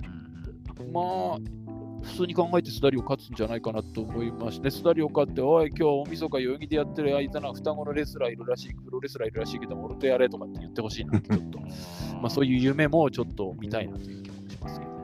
[0.92, 1.02] ま
[1.36, 1.63] あ、
[2.04, 4.70] 普通に考えてスダリオ勝つんじゃないかなと思いますね。
[4.70, 11.60] スダリオ勝って、おい、今日大晦日代々木でやってる間な双子のレスラーいるらしい、プロレスラーいるらしいけど、俺とやれとかって言ってほしいなって、ちょっと。
[11.60, 11.68] ま
[12.26, 15.03] あ、そういう夢もちょっと見たいなという気もしますけどね。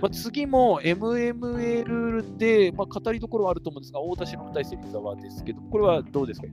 [0.00, 6.46] まあ、次もルで、まあ、語りどころはあると思うんですが、太田忍対芹沢ですけど、これはどうですか？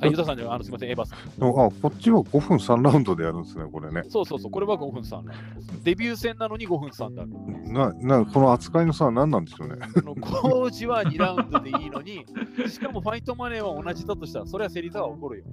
[0.00, 1.18] あ、ユダさんじゃあのすみません、エヴァさん。
[1.18, 4.02] あ、こっちは5分3ラウンドでやるんですね、これね。
[4.08, 5.84] そうそうそう、これは5分3なんです。
[5.84, 7.26] デビュー戦なのに5分3だ。
[7.72, 9.76] な、な、この扱いの差は何なんでしょうね？
[10.20, 12.24] 工事は2ラウンドでいいのに、
[12.68, 15.44] しかもファイトマネーは同じだとしたら、それは芹沢は怒るよ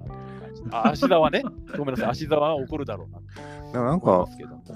[0.70, 0.78] な。
[0.78, 1.42] あ、芦沢ね？
[1.76, 3.08] ごめんなさい、芦沢は怒るだろう
[3.72, 4.26] ななんか。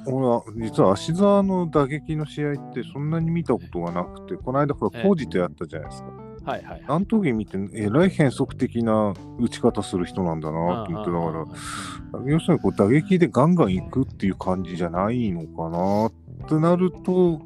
[0.06, 6.08] 俺は実は足沢の打撃の試合ってそんなに見たことがなくて、この間ほら、ええ工事とやったじゃないですか。
[6.44, 6.84] はいはいはい。
[6.86, 16.12] あの時見て、えらい変則的な打ち方する人なんだなと思って、だから、要するにこう打撃でガンガン行くっていう感じじゃないのかなっ
[16.48, 17.40] てなると、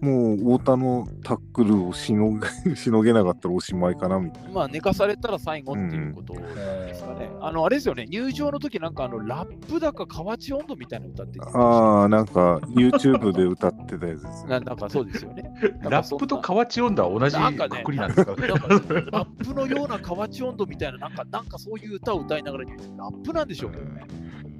[0.00, 4.48] もう太田のタックルをしのげしのげなかったらおしまいかなみたいな。
[4.50, 7.30] まあ、寝かされたら最後っていうことですかね。
[7.40, 14.50] あの、あれですよね、入場の時なんかあの、ラップだか河内温度みたいなの歌っててああ、なんか YouTube で歌ってたやつですね。
[14.50, 15.50] ななんかそうですよね。
[15.82, 22.70] ラップと河内温度は同じなんかねくくりなんですかなんかラップのような河内温度みたいな、なんか、なんかそういう歌を歌いながらラ
[23.08, 24.04] ップなんでしょうけどね。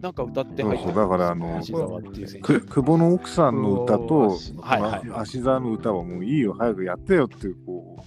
[0.06, 8.04] なんか歌って入ってそうそうだからあの久保の奥さんの歌と、はいはいまあ芦沢の歌はもういいよ、早くやってよっていう、こ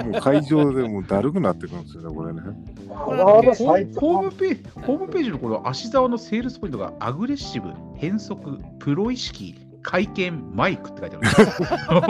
[0.00, 2.40] う、もう会場でもうだるくなってくるんですよね、これね。
[2.88, 12.00] ホームページホームページのこの芦沢のセールスポイントがアグレッシブ、変則、プロ意識、会見、マイクって書いてあ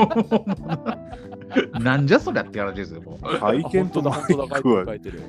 [1.74, 1.80] る。
[1.84, 3.38] なんじゃそりゃって話ですよ、もう。
[3.38, 5.20] 会見とマイクは本当だ、書いてる。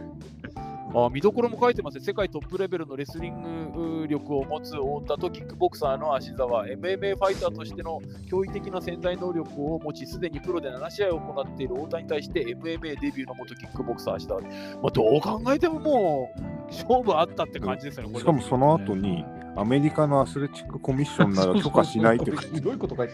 [0.95, 2.03] あ見どころも書いてますね。
[2.03, 14.41] 世界トップレベルのレスリング力を持つ太田とキックボクサーの芦澤、MMA ファイターとしての驚異的な潜在能力を持ち、すでにプロで7試合を行っている太田に対して MMA デビューの元キックボクサー芦澤。
[14.41, 14.47] ま
[14.87, 18.19] あ、どう考えてももう勝負あったって感じですよね。
[18.19, 19.25] しかもその後に、
[19.57, 23.13] アメリカのアスレチックコミッションなら許可しないってどいこと書いて。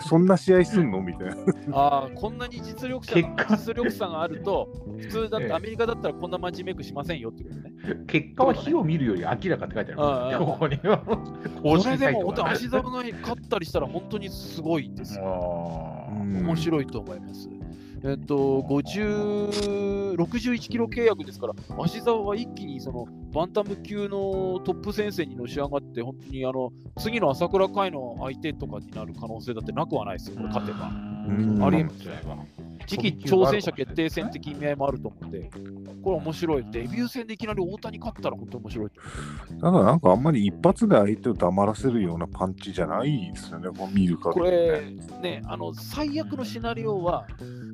[0.00, 1.00] そんな試合すんの？
[1.00, 1.36] みたいな。
[1.72, 4.68] あーこんなに実力者結果実力差があると、
[4.98, 7.72] 普通だっええてアメリカだったらこんなマッチメイクしませんよってことね。
[8.08, 10.38] 結果は火を見るより明らかって書いてああある。
[10.38, 10.98] ここには。
[10.98, 11.14] 公
[11.62, 12.90] これでも、式サイト本当、が芦沢が
[13.22, 17.48] 勝ったりしたら本当にすごいです面白いと思います。
[18.06, 30.88] えっと、50 61キロ契約ですから、芦沢は一気にそのバンタム級のトップ戦線にのし上がって、本当にあの次の朝倉海の相手とかになる可能性だってなくはないですよ、これ勝てば。
[30.88, 32.12] うんありえますね。
[32.86, 35.50] 次期挑戦者決定戦的意味合いもあると思うんで、
[36.02, 36.66] これ面白い。
[36.70, 39.60] デビュー戦でいきなり大谷勝ったら本当に面白いと思う。
[39.60, 44.56] ただなんかあんまり一発で相手を黙らせるようなパンチじゃないですよね、こう見る限こりね。
[44.56, 44.80] れ、
[45.20, 47.26] ね、あの最悪のシナリオは、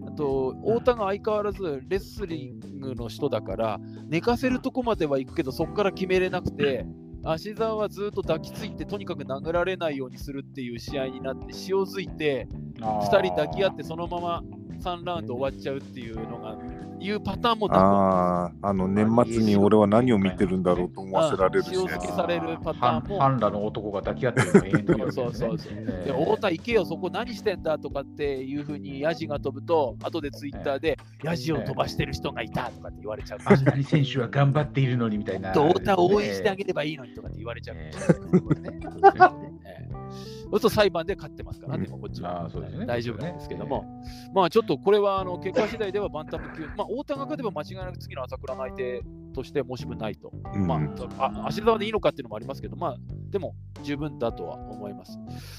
[0.06, 6.86] あと太田が相変わらずレスリングの人だから、寝かせるとこまでは行くけど、そこから決めれなくて、
[7.24, 12.48] 芦沢はずっと抱きついて、とにかく殴られないようにするっていう試合になって、塩づいて、
[12.80, 14.42] 2人抱き合って、そのまま
[14.82, 16.56] 3ラウンド終わっちゃうっていうのが、
[17.02, 23.18] いうパターンもああ、あの年末に俺は何を見てるんだろうと思わせられるし、塩ね漬けされるパターンも。
[23.18, 33.38] ファンラの男が抱き合ってるのそうそうそうえで太田行けよ、そこ何してんだとかっていうふうにヤジが飛ぶと、後でツイッターで、ヤジを飛ばしてる人がいたとかって言われちゃう。
[33.38, 33.82] かもしれない。
[33.82, 35.52] 大谷選手は頑張っているのにみたいな。
[35.52, 37.76] 太田を応援してあげればいいのにとかって言われちゃう
[40.12, 42.48] そうすると裁判で勝ってますからね、うんこっちは
[42.78, 43.84] ね大丈夫なんですけども、
[44.34, 49.02] まあちょっとこれはあの結果次第ではバンタム級、まあ太田が勝てば間違いなく次の朝倉の相手
[49.32, 50.30] として申し分ないと。
[50.54, 50.76] うんま
[51.18, 52.96] あ、あ足沢でいいのかっていうのもありますけど、まあ、
[53.30, 55.18] でも十分だとは思います。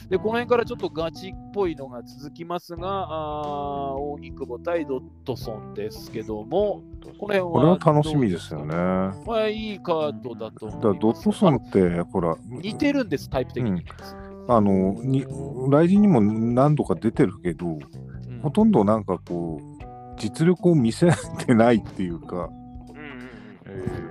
[0.09, 6.83] で、この辺からちょっとガチっぽいのが続きますが、あー大木久保対ドットソンですけども、
[7.19, 8.73] この辺はこれは楽しみですよね。。
[8.73, 10.99] だまあ、いいカードだと思います。
[10.99, 13.71] ドットソンって、ほら、似てるんです、タイプ的に。
[13.71, 15.25] うんあの、に、
[15.69, 18.39] 来人にも何度か出てるけど、うん。
[18.41, 19.83] ほとんどなんかこう、
[20.17, 21.09] 実力を見せ
[21.45, 22.49] てないっていうか、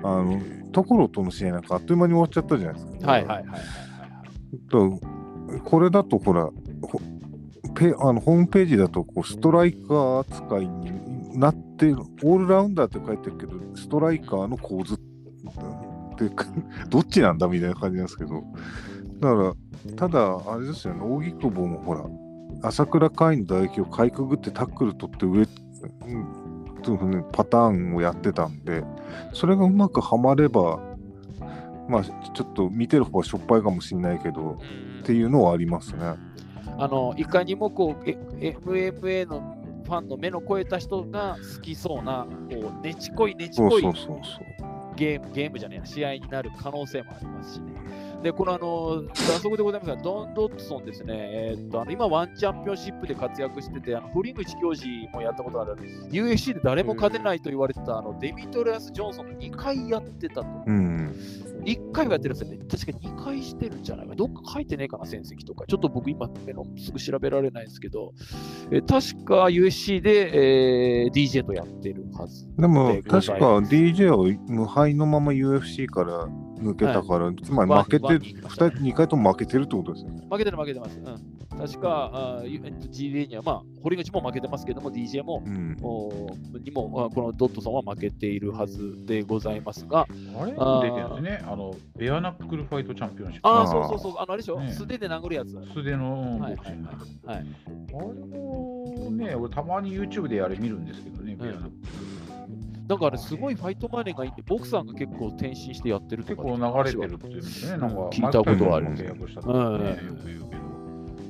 [0.02, 0.40] うんあの、
[0.72, 3.10] ところとの試合なんかあっという間に終わっちゃったじゃないですか。
[3.10, 3.60] はいはいはい
[5.64, 6.50] これだとほら、
[6.82, 7.00] ほ
[7.74, 14.98] ペあのホームページだとこうストライカー扱いになってる、オールラウンダーって書いてるけど、ストライカーの構図っ
[16.16, 16.30] て、
[16.88, 18.42] どっちなんだみたいな感じなんですけど、
[19.22, 19.54] だから、
[19.96, 22.04] ただ、あれですよね、扇久保もほら、
[22.62, 26.42] 朝倉海の打撃をかいくぐってタックル取って上、うん
[27.30, 28.82] パターンをやってたんで、
[29.32, 30.80] それがうまくはまれば、
[31.88, 34.58] まあ、ちょっと見てる方はしょっぱいかもしれないけど、
[35.00, 36.02] っていうのはありますね。
[36.78, 43.82] あのいかにもこうえ MMA のファンの目の超えた人が好きそうなこうねちこいねちこい。
[44.96, 47.72] ゲームゲームじゃねえや試合になる可能性もありますしね。
[48.22, 55.76] で、このあの、早速でございますが、ドン・ドッツソンですね、えーっとあの今、ワンチャンピオンシップで活躍してて、あの堀口教授もやったことある、
[56.10, 60.46] UFC で誰も勝てないと言われてたあのデミトレアス・ジョンソンが2回やってたと。
[60.66, 61.14] うん。
[61.64, 62.64] 1回はやってるんですよね。
[62.68, 64.14] 確か2回してるんじゃないか。
[64.14, 65.64] どっか書いてねえかな、戦績とか。
[65.66, 66.28] ちょっと僕今、
[66.76, 68.12] すぐ調べられないですけど、
[68.70, 72.46] えー確か USC で、えー DJ とやってるはず。
[72.56, 76.28] でもで、ござ確か DJ は無敗のまま UFC から
[76.60, 80.26] 抜けたから、つまり負けて、ワンワンに行きましたね2人、2回とも負けてるってことですよね。
[80.30, 80.98] 負けてる負けてます。
[80.98, 85.76] うん、確か、あーえっと GD には、まあ、堀口も負けてますけども、DJ も、うん。
[85.82, 90.06] おにも、あこのドットソンは負けているはずでございますが、あ
[90.46, 90.54] れ？
[90.56, 91.44] あー出てるんですね。
[91.50, 93.48] あの、ベアナックルファイトチャンピオンシップ。
[93.48, 95.50] ああ、そうそうそう、あのあれでしょ、ね素手で殴るやつ。
[95.72, 96.88] 素手のはいボクシング。
[97.26, 97.36] はい。
[97.36, 97.46] あれ
[98.26, 101.72] もね、俺たまに YouTube であれ見るんですけどね、んベアナックル。
[102.88, 107.78] なんかあれ、すごいファイトマネーがいいんで、ボクサーが結構転身してやってると結か構流れてるっていうんですね。
[107.78, 110.62] なんか、聞いたことはあるマイクタイソンと契約したとうんかね、よく言うけど。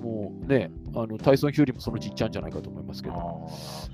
[0.03, 3.19] もうね、あのタイソン・ヒューリーもそのうち行っちゃうんじゃないかと思いますけど、あ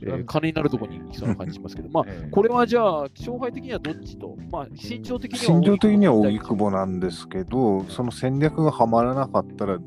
[0.01, 2.31] えーー金になるところに行きそうな感じしますけど、まあ、ええ。
[2.31, 9.79] これはじゃあ、勝敗的にはどっちと、まあ、身長的には心情的には荻荻久保なんですけど、その戦略がはまらなかったら、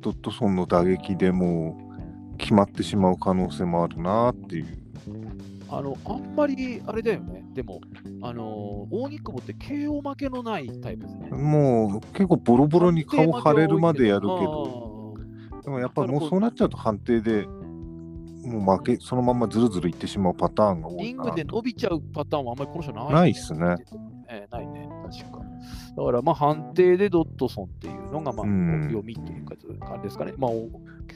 [0.00, 1.76] ドットソンの打撃でも
[2.34, 4.66] う決まってしまう可能性もあるなっていう。
[5.68, 7.80] あの、あんまりあれだよね、でも、
[8.22, 11.30] あのー、荻久保って KO 負けのないタイプですね。
[11.30, 14.95] もう結構ボロボロに顔腫れるまでやるけど、ど、
[15.66, 23.74] でもやっぱりもうそうなっちゃうと判定でもう負け、そのままずるずるいってしまうパターンが多リンいかなグで伸びちゃうパターンはあんまりこの人ない、ないっすね。
[24.28, 25.40] えないね、確か。
[25.96, 30.34] だから、まあ、判定でドットソンっていうのが、まあ、うん読みというか感じですかね。
[30.36, 30.68] まあ、お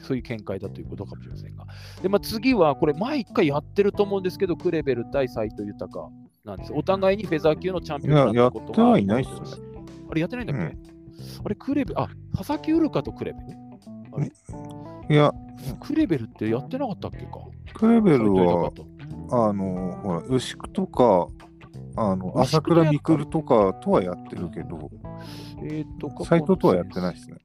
[0.03, 1.65] そういう見解だということかもしれませんが。
[2.01, 6.09] で、まあ、次は、これ、前一回やってると思うんですけど、クレベル対斎藤豊
[6.43, 6.73] なんです。
[6.73, 9.67] お互いにフェザー級のチャンピオンになったことがいややってはいないっすね
[10.09, 10.91] あれ、やってないんだっけ、うん
[11.45, 13.60] あれ、クレベル、あ、佐々木ウルカとクレベル？
[15.09, 15.33] いや、
[15.79, 17.39] クレベルってやってなかったっけか？
[17.73, 18.71] クレベルは
[19.31, 21.27] あの、ほら、牛久とか、
[21.95, 24.89] あの、牛朝倉未来とかとはやってるけど、
[25.63, 27.37] えー、と、斎藤とはやってないですね。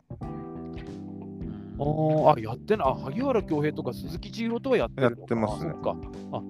[1.79, 2.89] あーあ、やってない。
[2.89, 5.73] あ、萩原恭平とか鈴木千尋とはやってるのかやってますね
[6.33, 6.43] あ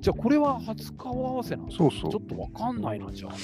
[0.00, 1.74] じゃあこれは初顔合わせなんだ。
[1.74, 3.36] そうそうちょっとわかんないな、じゃあな。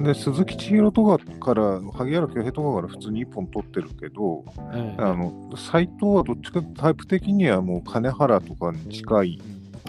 [0.00, 9.40] で、鈴木千尋とかから、萩原恭平とかから普通に1本取ってるけど、ええあの、斎藤はどっちかタイプ的にはもう金原とかに近い、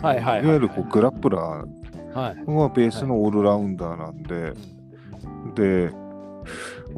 [0.02, 0.44] はいはいはい。
[0.44, 2.44] いわゆるこうグラップラーはい。
[2.46, 4.54] はベースのオールラウンダーなんで、
[5.56, 5.92] で、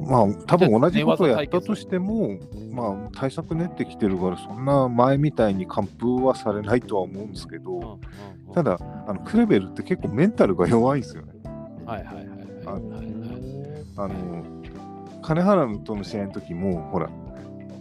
[0.07, 2.39] まあ、多分同じことをやったとしても、
[2.71, 7.99] まあ、対策練ってきてるから、そんな前みたいに完封はされないとは思うんですけど、うんうんうん
[8.53, 8.77] ただ、
[9.07, 11.33] あのクレベルって結構メンタルが弱いんですよね。
[11.85, 12.32] はいはいはいはい
[12.65, 14.43] あの、
[15.21, 17.09] 金原との試合の時も、ほら、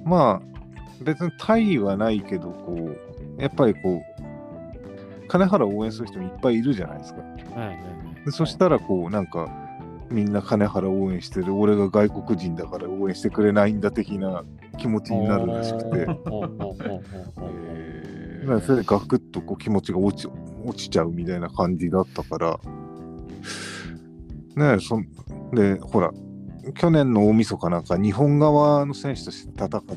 [0.05, 2.91] まあ、別に大位はないけど、こ
[3.39, 7.23] う、やっぱりこう、金原を応援する人もいっぱいいるじゃないですか。
[7.23, 8.25] はいはいはい。
[8.25, 9.49] でそしたら、こう、なんか、
[10.11, 14.45] みんな金原を応援してる、俺が外国人だから応援してくれないんだ的な
[14.79, 16.07] 気持ちになるらしくて、
[18.61, 20.29] それでガクッとこう気持ちが落ち
[20.65, 22.61] 落ちちゃうみたいな感じだったから、
[24.57, 25.07] ねえ、そん
[25.53, 26.11] で、ほら、
[26.75, 29.97] 去年の大晦日なんか日本側の選手として戦って。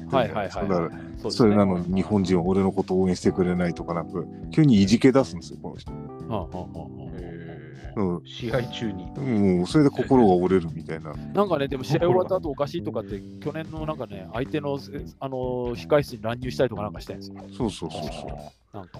[1.29, 4.19] それなのに日本人は俺のことを応援してくれないとかなんか、
[4.51, 5.91] 急にいじけ出すんですよ、この人。
[5.91, 5.97] は
[6.29, 6.67] あはあは
[7.01, 7.04] あ
[7.95, 8.21] うん。
[8.25, 9.05] 試合中に。
[9.05, 11.11] もうそれで心が折れるみたいな。
[11.11, 14.77] あなんかね、でも試合終わった後おかしいとかって、去年のなんかね、相手の
[15.19, 15.37] あの
[15.75, 17.35] 控室に乱入したりとかなんかしたんですよ。
[17.57, 18.77] そうそうそうそう。
[18.77, 18.99] なんか、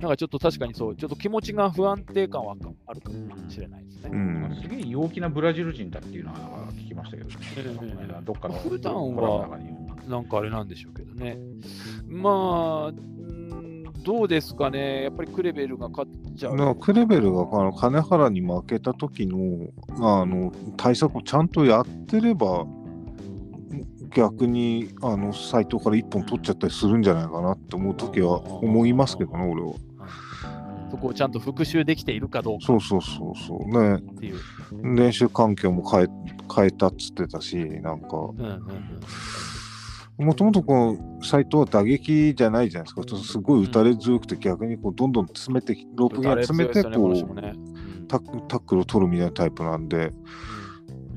[0.00, 2.56] なんかちょっと確かにそう、ちょっと気持ちが不安定感は
[2.86, 4.10] あるかもしれないですね。
[4.12, 4.58] うん。
[4.62, 7.36] すげえ陽気なブラジル人だっていうのはなんか聞きましたけど、ね
[8.00, 9.58] えどっかの普段は
[10.06, 11.36] なんかあれなんでしょうけどね。
[12.06, 12.92] まあ、
[14.08, 16.56] どうですかね、やっぱりクレベルが勝っちゃう。
[16.56, 19.68] だからクレベルがあの金原に負けた時の
[20.00, 22.64] あの対策をちゃんとやってれば
[24.14, 29.74] 逆にあの斎藤から一本取っちゃったりするんじゃないかなって思う時は思いますけどね、俺は。
[30.90, 33.68] そこをちゃんと復習できているかどうかそうそうそうそう。
[33.68, 34.02] ね。
[34.82, 36.06] 練習環境も変え
[36.56, 38.62] 変えたっつってたし、なんか、うんうんうん
[40.18, 43.18] もともとこう、斎藤は打撃じゃないじゃないですか。
[43.18, 50.12] すごい打たれ強くて、逆にこうどんどん詰めてき、ロープギア詰めて、こう、タックタックルを取るみたいなタイプなんで、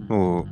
[0.09, 0.45] うん。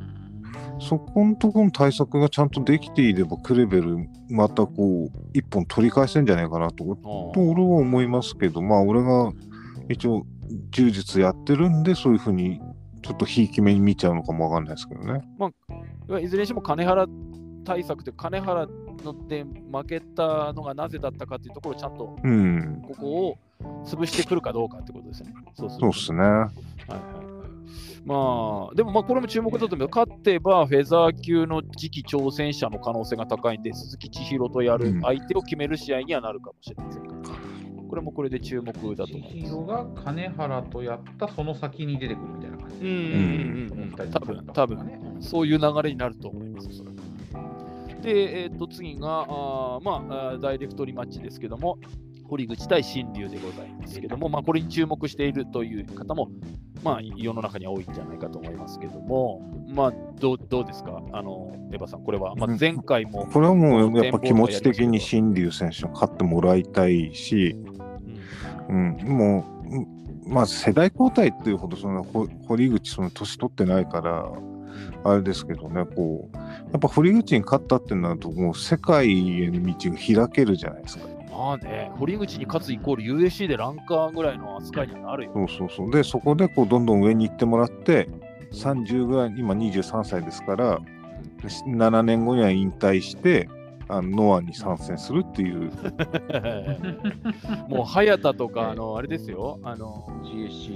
[0.80, 9.30] そこのところの対策がちゃんとできていれば、クレベル、またこう、一本取り返せんじゃないかなと、と俺は思いますけど、まあ、俺が
[9.88, 10.26] 一応、
[10.70, 12.60] 柔術やってるんで、そういうふうに、
[13.02, 15.22] ちょっとひいき目に見ちゃうのかもわかんないですけどね。
[15.38, 15.50] ま
[16.10, 17.06] あ、いずれにしても金原
[17.70, 18.66] 対策という金原
[19.04, 23.38] ので負けたのがなぜだったかというところをちゃんとうん、ここを
[23.84, 25.32] 潰してくるかどうかってことですね。
[25.54, 26.18] そうそうっすね。
[26.18, 27.30] はいはいはい。
[28.04, 29.88] まあ、でもまあこれも注目だと思う。
[29.88, 37.14] 勝てばフェザー級の次期挑戦者の可能性が高いんで、鈴木千尋とやるうん相手を決める試合にはなるかもしれませんが、
[37.88, 39.54] これもこれで注目だと千思います。
[39.54, 42.76] 尋が金原とやったその先に出てくるみたいな感じ。
[42.78, 45.00] うんうんうんうん、多分多分ね。
[45.20, 46.68] そういう流れになると思います、
[48.00, 51.78] で、えー、と次があー、まあ、ダイレクトリマッチですけども、
[52.28, 56.30] 堀口対新竜でございますけども、まあ、これに注目しているという方も、
[56.82, 67.56] まあ、世の中には多いんじゃないかと思いますけども、まあ、どうどうですか、あのエヴァさん、これは、まあ、前回も、これはもうやっぱ気持ち的に新竜選手に勝ってもらいたいし、
[68.68, 68.96] うん。
[68.96, 70.00] うん、もう、うん。
[70.26, 74.30] まあ世代交代っていうほどそのほ堀口その年取ってないから、
[75.04, 76.42] あれですけどね、こう、や
[76.76, 81.06] っぱ堀口に勝ったってなると、もう世界への道が開けるじゃないですか。
[81.30, 85.32] まあね、堀口に勝つイコール USC でランカーぐらいの扱いにはなるよ。
[85.34, 85.90] そうそうそう。
[85.90, 88.08] で、そこでこうどんどん上に行ってもらって、
[88.52, 90.80] 30ぐらい、今23歳ですから、
[91.42, 93.48] 7年後には引退して、
[93.90, 95.70] あのノアに参戦するっていう、
[97.68, 100.06] もう早田とか、あのあれですよ、あの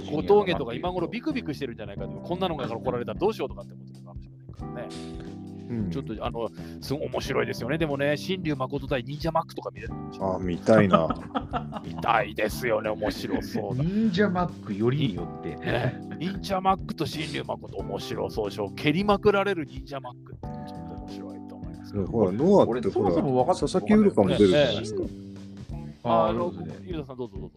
[0.09, 5.35] 小峠とか今頃ビクビクしてるんじゃないかと、こんなのがから来られたらどうしようとかって思ってるかもしれないからね。
[5.69, 6.49] うんちょっとあの、
[6.79, 7.77] すごい面白いですよね。
[7.77, 11.07] でもね、新竜誠対忍者マックとか見れるあ、見たいな。
[11.83, 13.83] 見たいですよね、面白そうだ。
[13.83, 15.55] 忍者マックよりによって。
[15.55, 18.69] ね、忍者マックと新竜誠面白そうでしょ。
[18.75, 20.84] 蹴りまくられる忍者マックって
[21.95, 22.61] ちょっと面白いと思いますけど。
[22.61, 25.03] ほら、ノアって俺そほもそも分か佐々木ウルカも出るじゃないですか。
[26.07, 27.55] あのあそうですね、ゆうたさんどうぞどうぞ。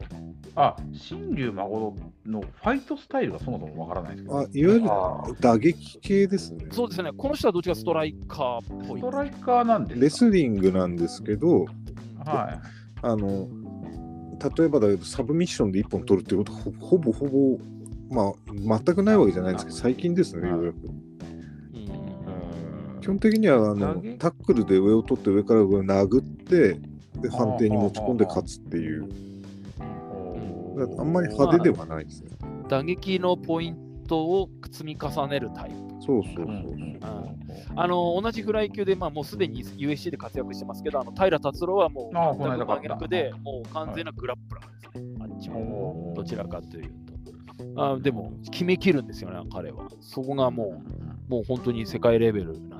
[0.55, 4.39] あ、新竜誠のファイトスタイルがそもそもわからないですけど。
[4.39, 6.65] あいわゆるあ打撃系ですね。
[6.71, 9.11] そうですね、この人はどっちかストライカーっぽいスト。
[9.11, 10.01] ライカーなんですか？
[10.03, 11.67] レスリングなんですけど、
[12.25, 12.63] は
[13.03, 13.49] あの、
[14.57, 17.59] 例えばだけど、サブミッションで1本取るっていうことはほほぼほぼ、
[18.11, 20.79] まあ、全くないわけじゃないんですけど、最近ですね、はいようやく。
[23.09, 26.79] 本的にはあのタックルで上を取って上から上を殴って、
[27.21, 29.09] で判定に持ち込んで勝つっていう、
[30.99, 32.31] あんまり派手ではないですね。
[32.69, 35.77] 打撃のポイントを積み重ねるタイプ。
[36.05, 36.47] そうそうそう。
[37.77, 42.15] あの同じフライ級で、まあ、もうすでに USC で活躍してますけど、あの平達郎はもう
[43.09, 46.13] で、もう完全なグラップラーですね、あっちも。
[46.17, 46.91] どちらかという
[47.75, 47.83] と。
[47.85, 49.89] あでも、決めきるんですよね、彼は。
[50.01, 50.83] そこがも
[51.29, 52.78] う、もう本当に世界レベルな。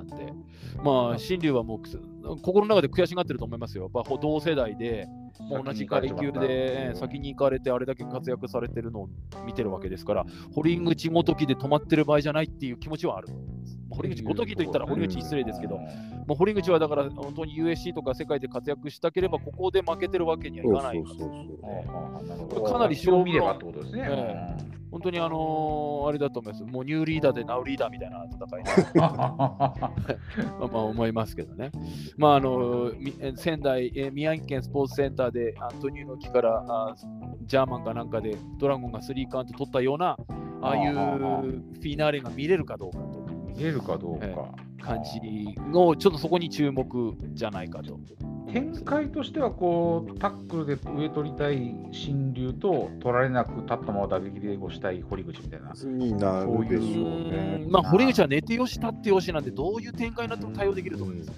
[0.83, 3.89] まあ、新竜はもう心の中で悔しがってると思いますよ。
[3.93, 5.07] やっぱ同世代で、
[5.49, 9.09] 同じ階級で先に行かれて、あれだけ活躍されてるのを
[9.45, 13.29] 見てるわけですから、堀口ごときで止まってる場合じゃないっていう気持ちはある。
[13.89, 21.29] 堀口ごときと言ったら堀口失礼ですけど、もう堀口はだから本当に USC とか世界で活躍したければ、ここで負けてるわけにはいかないそうそう
[22.51, 22.63] そう。
[22.63, 24.07] かなり勝負見ればってことですね。
[24.07, 26.65] え本当にあのーあれだと思います。
[26.65, 28.63] もうニューリーダーでナウリーダーみたいな戦い
[28.97, 31.71] まあまあ思いますけどね。
[32.17, 36.95] まああのみ仙台、えー宮城県スポーツセンターでアントニオ猪木からあ
[37.45, 40.17] ジャーマンかなんかでドラゴンがスリーカウント取ったような
[40.61, 43.25] ああいうフィナーレが見れるかどうかと
[43.55, 44.25] 見れるかどうか。
[44.27, 44.35] いう
[44.81, 45.19] 感じ
[45.71, 47.99] のちょっとそこに注目じゃないかと。
[48.51, 55.73] 展開としてはこうタックルで上取りたい新竜と取られなく立ったまま打撃で押したい堀口みたいな。
[55.85, 57.65] になるでしょうね。
[57.69, 61.31] まあ堀口は寝てよし立ってよしなんでどういう展開になっても対応できると思います。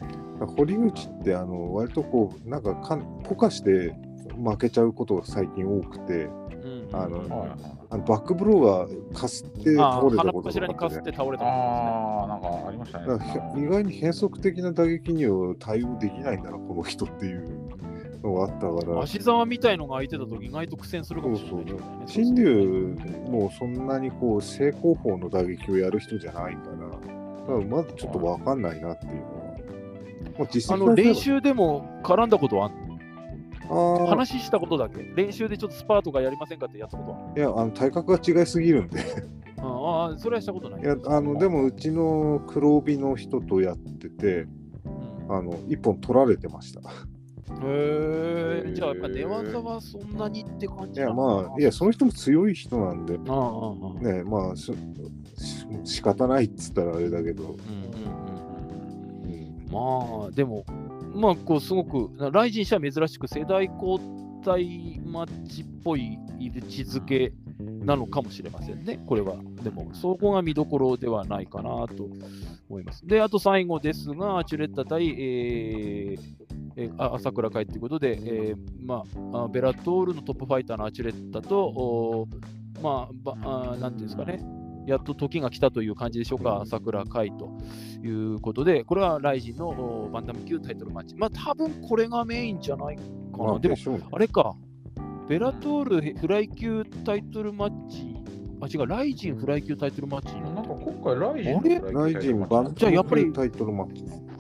[0.55, 3.95] 堀口ってあの割とこうなんかかんポカして
[4.35, 13.05] 負けちゃうことが最近多くてうんあのはいあのバックブローがかすってああ倒れた鼻こととかっ柱にかすってて倒れたことああ、なんかありましたね。
[13.57, 17.69] 意外に変則的な打撃には対応できないんだなこの人っていう
[18.23, 18.93] のがあったか。
[18.93, 21.73] ら足沢みたいのが空いてた時意外と苦戦するかもしれない、ね。
[22.05, 22.95] 新竜
[23.27, 27.03] もうそんなにこう正攻法の打撃をやる人じゃないからだか
[27.47, 29.51] らまずちょっと分かんないなっていうのは
[30.37, 32.90] もう実あの練績習でも絡んだことはあ
[33.71, 35.03] 話したことだけ。
[35.15, 37.19] 練習でちょっとスパーとかやりませんかってやったことは。
[37.35, 38.99] いや、あの体格が違いすぎるんで。
[39.59, 40.81] ああ、それはしたことない。
[40.81, 44.47] いや、あの、でも、うちの黒帯の人とやってて、
[45.27, 46.81] うん、あの、一本取られてました。
[46.81, 46.83] へ
[48.65, 51.49] え、じゃあやっぱ寝技はそんなにって感いや、じなのかな。
[51.49, 54.71] まあ、いや、その人も強い人なんで、ああああああね、まあ、し
[55.37, 57.55] し仕方ないっつったらあれだけど、うんうん
[59.25, 59.33] うん。
[59.33, 59.35] う
[59.69, 60.21] ん。
[60.21, 60.63] まあ、でも、
[61.13, 63.99] まあ、こう、すごく、ライジン氏は珍しく世代交
[64.43, 67.33] 代マッチっぽい位置づけ
[67.85, 69.35] なのかもしれませんね、これは。
[69.63, 72.07] でも、そこが見どころではないかなと
[72.69, 73.05] 思います。
[73.05, 76.19] で、あと最後ですが、アチュレッタ対、えー
[76.77, 79.03] えーあ朝倉海ということで、えーま
[79.33, 82.27] あ、ベラトールのトップファイターのアーチュレッタと、
[82.81, 84.41] まあ、ばあなんていうんですかね、
[84.85, 87.51] やっと時が来たという感じでしょうか、朝倉海と
[88.03, 91.15] いうことで、これはライジンのおバンタム級タイトルマッチ。
[91.15, 93.01] まあ、多分これがメインじゃないか
[93.37, 93.43] な。
[93.45, 93.75] まあ、でも
[94.11, 94.55] あれか、
[95.27, 98.15] ベラトールフライ級タイトルマッチ、
[98.59, 104.30] あ、違う、ライジンフライ級タイトルマッチにななんか今回ライジンあれライジンバンじゃあやっぱりタイトルマッチです。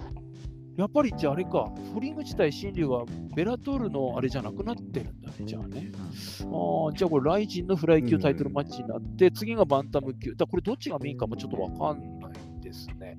[0.77, 3.05] やっぱりじゃああれか、堀口対新竜は
[3.35, 5.91] ベラトールのあれじゃなくなってるんだね、じゃあね。
[6.41, 10.33] あーじゃあこれライジンのフライ級タイトルマッチになって、次がバンタム級。
[10.35, 13.17] だこれどっちがメインかもちょっとわかんないですね。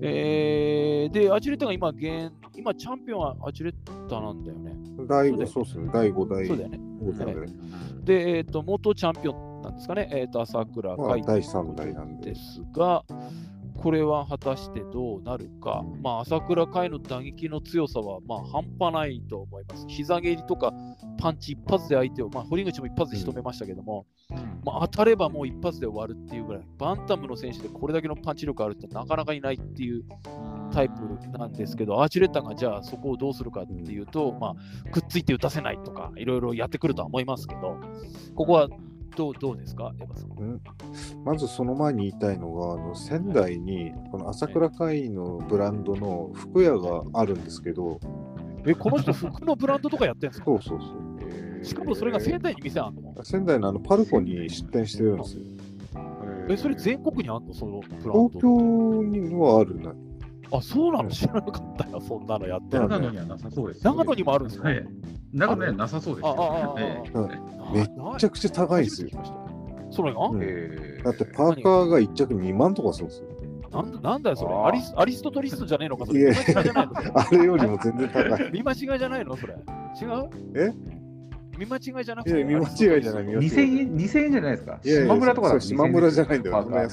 [0.00, 4.74] えー、で、アチュレッタが今現、今チャンピオンはアチュレッタなんだよね。
[5.06, 6.80] 第5、そうですね、第5代そうだよね。
[7.00, 7.34] 王者で、
[8.04, 10.08] で、えっ、と、元チャンピオンなんですかね。
[10.12, 12.34] えっ、と、朝倉海まあ第3代なんでで。
[12.34, 13.04] すが、
[13.78, 15.84] これは果たしてどうなるか。
[16.02, 19.86] まあ、朝倉海の打撃の強さは、まあ、半端ないと思います。
[19.88, 20.72] 膝蹴りとか
[21.18, 24.06] パンチ一発で相手を、まあ、堀口も一発で仕留めましたけども、
[24.64, 30.04] まあ、当たればもう一発で終わるっていうぐらい、バンタムの選手でこれだけのパンチ力あるってなかなかいないっていう
[30.72, 30.94] タイプ
[31.38, 34.54] なんですけど、アーチュレッタがじゃあそこをどうするかっていうと、ま
[34.86, 37.78] あ、くっついて打たせないとか、いろいろやってくるとは思いますけど、
[38.34, 38.68] ここは
[39.16, 40.60] どうどうですか、エヴァさん。
[41.24, 47.98] まずその前に言いたいのが、あの仙台にこの朝倉海のブランドの服屋があるんですけど、
[48.66, 50.44] え、この人、服のブランドとかやってんですか？
[50.44, 51.64] そうそうそう。
[51.64, 53.14] しかもそれが仙台に店あんの？
[53.24, 55.42] 仙台のあのパルコに出店してるんですよ。
[56.48, 57.54] え、それ全国にあんの？
[57.54, 58.28] そのブランド。
[58.28, 59.94] 東京にはあるな。
[60.52, 61.10] あ、そうなの？
[61.10, 62.82] 知らなかったよ、そんなのやってる。
[62.88, 63.84] 長野にはなさそうです。
[63.84, 64.68] 長野にもあるんですか？
[64.68, 64.86] はい。
[65.36, 66.34] 長野にはなさそうですよ。
[66.38, 67.28] ああああええうん
[67.74, 69.08] めっちゃくちゃ高いんですよ。
[69.90, 73.26] それが、うんえだってパーカーが1着2万とかするんですよ。
[73.72, 74.54] なんだなんだよ、それ？
[74.54, 74.94] アリス。
[74.96, 76.32] アリストトリストじゃねえのか、それ？
[76.32, 78.50] あれよりも全然高い。
[78.52, 79.54] 見間違いじゃないのそれ？
[79.54, 79.56] 違
[80.06, 80.30] う？
[80.56, 80.72] え？
[81.58, 82.36] 見間違いじゃなくて？
[82.36, 83.48] いや、見間違いじゃない、見間違い。
[83.48, 84.80] 2000円、2000円じゃないですか？
[84.84, 86.56] いやいや島村とかだ島村じゃないんだよ。
[86.64, 86.86] な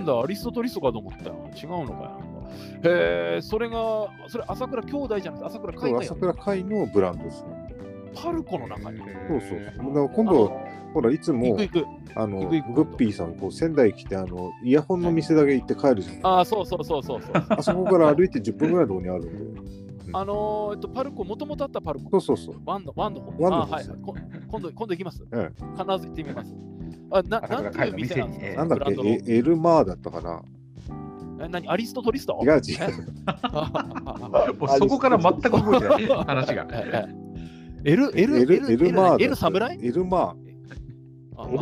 [0.00, 1.50] んだ、アリストトリストかと思ったよ。
[1.56, 2.20] 違うのかよ。
[2.84, 7.50] へえ、それが、それ朝倉兄弟じゃなくて朝倉海外朝倉海のブランドですね。
[8.14, 8.98] パルコの中に。
[8.98, 9.94] そうそうそう。
[9.94, 10.52] だから今度、
[10.94, 11.56] ほら、いつも。
[12.16, 16.26] あの、グッピーさん、こう、仙台来て、あの、イヤホンの店だけ行って帰るじゃん。
[16.26, 17.32] ああ、そうそうそうそうそう。
[17.48, 19.60] あそこから歩いて10分ぐらいのところにあるんで。
[20.12, 22.10] あのー、えっと、パルコ、もともとあったパルコ。
[22.20, 22.60] そうそうそう。
[22.66, 23.30] one の、 one の方。
[23.44, 23.98] one の方あはいはい。
[24.02, 24.16] こ
[24.48, 25.24] 今度、今度行きます。
[25.32, 26.54] え必ず行ってみます。
[27.12, 28.64] あ、な、なんていう店なんですか？
[28.64, 29.22] なんだっけ？
[29.32, 30.42] エルマーだったかな
[31.42, 32.38] え何アリストトリスト？
[32.42, 32.78] 違う違う。
[34.60, 36.66] もうそこから全く覚えてない話が。
[37.84, 39.24] エル、エル、エル、エル、エルマーだった。
[39.24, 40.49] エル侍エルマあエル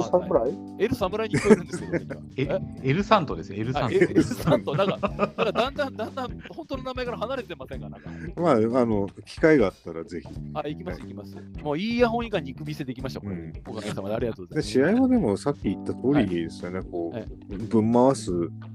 [0.03, 0.59] サムライ？
[0.79, 3.95] エル侍に聞こえるんですけど、 えエルサントですよ、エルサント。
[3.99, 7.89] ルエルサント、なんか、なんかだんだん、だんだん、本当の名前から離れてませんか？
[7.89, 8.11] なんか。
[8.11, 8.41] ー。
[8.41, 10.29] まあ、あの、機会があったらぜひ。
[10.55, 11.37] あ、行きます、行きます。
[11.62, 13.35] もういいイヤホン以外に行く店できました、これ。
[13.35, 14.68] うんおかげさまでありがとうございでます。
[14.70, 18.31] 試合はでもさっき言った通りですよね、こはいうぶん回す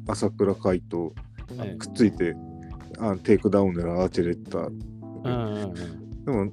[0.08, 1.14] 朝倉海と
[1.58, 2.36] はいくっついて
[3.00, 4.74] あテイクダウン狙うアーチュレッタうん
[5.26, 6.52] うんうんでも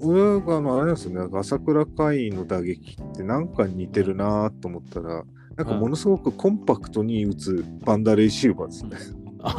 [0.00, 1.38] 俺があのあれなんですよね。
[1.38, 5.24] 朝倉海の打撃ってなんか似てるなと思ったら
[5.56, 8.96] なんかものすごくコンパクトに打つバンダレイシューバーですね。
[9.46, 9.50] あ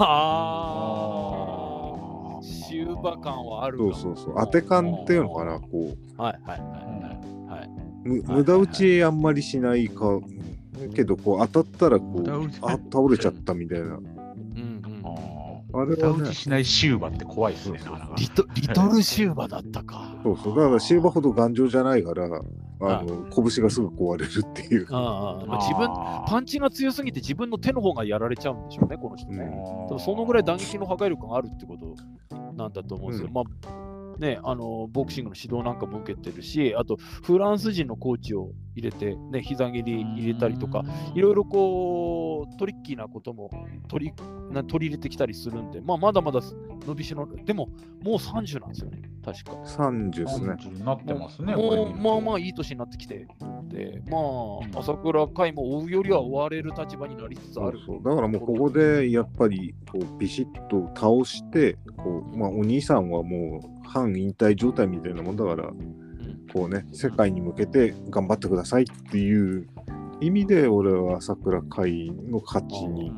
[2.39, 4.35] あ、シウバ感はあるかそもうそうそう。
[4.37, 6.69] 当て感っていうのかなこはいはいはい
[7.49, 7.59] はい。
[7.59, 7.69] はい、
[8.05, 10.19] うむはい無駄打ちあんまりしないか
[10.95, 12.29] けどこう当たったらこう
[12.61, 13.99] あ倒れちゃったみたいな
[15.81, 18.15] あれはねしないシューバって怖いですね、なかなか。
[18.17, 20.15] リトリトルシューバだったか。
[20.23, 20.55] そうそう。
[20.55, 22.29] だからシーバーほど頑丈じゃないから、あ
[23.03, 24.87] の、拳がすぐ壊れるっていう。
[24.91, 25.87] ああまあ、自分、
[26.27, 29.51] パンチが強すぎて自分の手の方がやられちゃうんでしょうね、この人ね。
[29.99, 31.95] そのぐらい打撃の破壊力があるってこと
[32.53, 33.27] なんだと思うんですよ。
[33.27, 43.49] うんまあ、ね、あのボクシングの指導なんかも受けてるし、あとフランス人のコーチを入れて、ね、膝蹴り入れたりとか、いろいろこうトリッキーなことも
[43.87, 44.13] 取り
[44.51, 46.41] な取り入れてきたりするんで、まあ、まだまだ
[46.85, 47.67] 伸びしろ、でも
[48.01, 49.51] もう30なんですよね、確か。
[49.51, 50.53] 30ですね。
[50.53, 51.55] 30になってますね。
[51.55, 53.27] もうまあまあいい年になってきて
[53.67, 57.79] で、まうんあ、朝倉海も追うよりは追われる立場になりつつある。
[57.79, 65.71] そうそうだからもうここでやっぱりこうビシッと倒してこう、まあ、お兄さんはもう半引退状態みたいなもんだから
[66.53, 69.67] こうね世界に向けて頑張ってくださいっていう
[70.21, 73.11] 意味で俺は朝倉海の勝ちに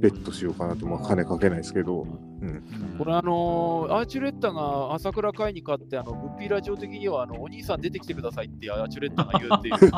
[0.00, 2.06] ベットしようかなと、まあ、金かけないですけど、う
[2.46, 2.62] ん、
[2.98, 9.74] これあのーアーチュレッタが朝倉海に勝って、あのグッピーラジオ的にはあのお兄さん出てきてくださいってアーチュレッタが言うっていう。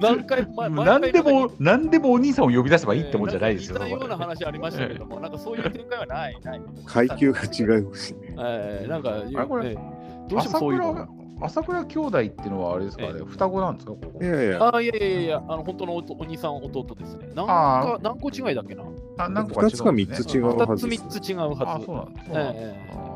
[0.00, 3.74] 何回も前前何で回も、何でもお兄さんを呼び出せばいいってもんじゃないですよ。
[3.74, 6.38] 似たような話ありましたけども、なんかそういう展開はない。
[6.42, 8.34] ない階級が違いますしね。
[8.38, 9.80] えーなんか、れこれね
[10.28, 14.18] どうしてもそういうの朝倉兄弟っていうのはあれですかね、え双子なんですか、ここ？
[14.22, 14.26] い。
[14.26, 17.28] やいや、あいやいやいや、あの本当のおお兄さん、弟ですね。
[17.34, 18.84] 何あか何個違いだっけな
[19.18, 21.62] あ何個か違うんですね2つか3つ違うは2つずです、3つ違うはず。
[21.64, 22.34] あ、そうなんですね。
[22.36, 23.14] ええあ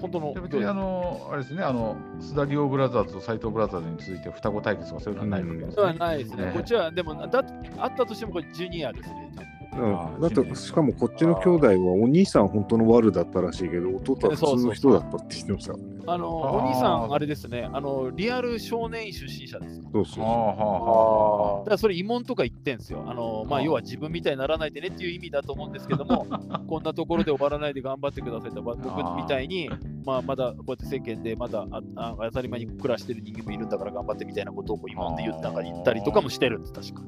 [0.00, 5.98] 本当の別にあの、あれですね、あの、須田リオブラザーズと斎藤ブラザーズに続いて双子対決とかそういうのはないわけですそうはね。
[5.98, 6.42] ないですね。
[6.44, 7.42] ええこっちは、でも、だ
[7.78, 9.32] あったとしても、これ、ジュニアですね。
[9.72, 15.98] うん、だってしかもこっちの兄弟はお兄さん本当の悪だったらしいけど弟は普通の人だったって言ってましたからね。
[16.08, 19.82] あの、お兄さん、あれですね、あの、リアル少年院出身者です。
[19.92, 23.04] そうそうはあはあはだからそれ、慰問とか言ってんすよ。
[23.06, 26.26] あの、まあ、要は自分みたいにならないでねっていう意味だと思うんですけども、
[26.66, 28.78] こんなところで終わらないで頑張ってくださいと、僕
[29.16, 29.68] みたいに、
[30.04, 37.02] まあ、まだこうやって世間でまだああ当たり前に暮らしてる人間もいるんだから頑張ってみたいなことをこう慰問で言ったか言ったりとかもしてるんです、確か。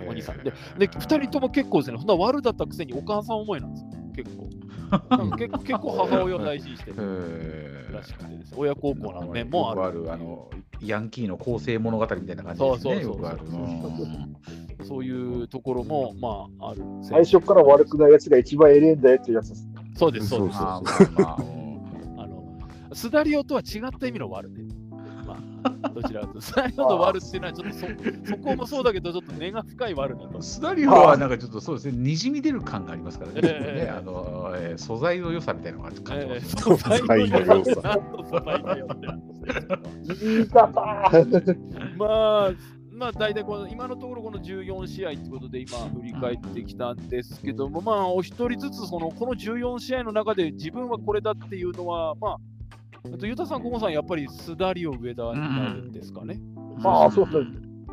[0.00, 0.38] あお兄さん。
[0.38, 0.44] で、
[0.78, 4.48] で2人とも結構ですね、ほんな悪だったくせにお母さん思いなんですよ、結構。
[5.36, 9.84] 結構結構母親を大事にしてるへらしくてですね、親孝行な面もある。
[9.84, 12.92] あるあのヤンキーの構成物語みたいな感じですね。
[12.92, 13.38] そうそうそうよくある。
[13.46, 14.36] うん
[14.84, 16.82] そういうところも、まあ、ある。
[17.02, 19.68] 最初から悪くないやつが一番ええんだよっていうやつです。
[19.94, 20.58] そうです、そうです。
[20.58, 21.36] そうま
[22.16, 22.58] あの、
[22.92, 24.64] スダリオとは違った意味の悪ね。
[25.62, 27.86] まあ、どちらかというと、スダリオの悪っていうのはちょっとそ、
[28.30, 30.42] そこもそうだけど、ちょっと根が深い悪だと。
[30.42, 33.40] スダリオはなんかちょっとそうですね、にじみ出る感がありますからね。
[33.42, 36.62] ええねあのえー素材の良さみたいなのが感じまえーすね。
[36.62, 37.98] 素材の良素材の良さ。
[38.30, 38.94] 素材の良さ
[40.20, 40.70] 言い方
[41.96, 42.52] まあ、
[42.92, 52.36] まあ、大体この今のところこの14試合ということで今振り返ってきたんですけども、まあ、お一人ずつそのこの14試合の中で自分はこれだっていうのは、まあ、
[53.04, 56.40] あと、ゆうたさん、コモさん、やっぱりスダリオ上田になるんですかね。
[56.78, 57.46] まあ、そうそう。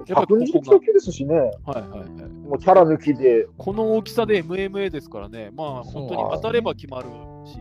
[0.07, 1.35] やっぱり120ここキロ級ですしね。
[1.65, 2.09] が、はいはいはい。
[2.29, 3.47] もうキャラ抜きで。
[3.57, 7.09] この大きさで MMA ですからね、まあ、本当に当たれば決まる
[7.45, 7.59] し、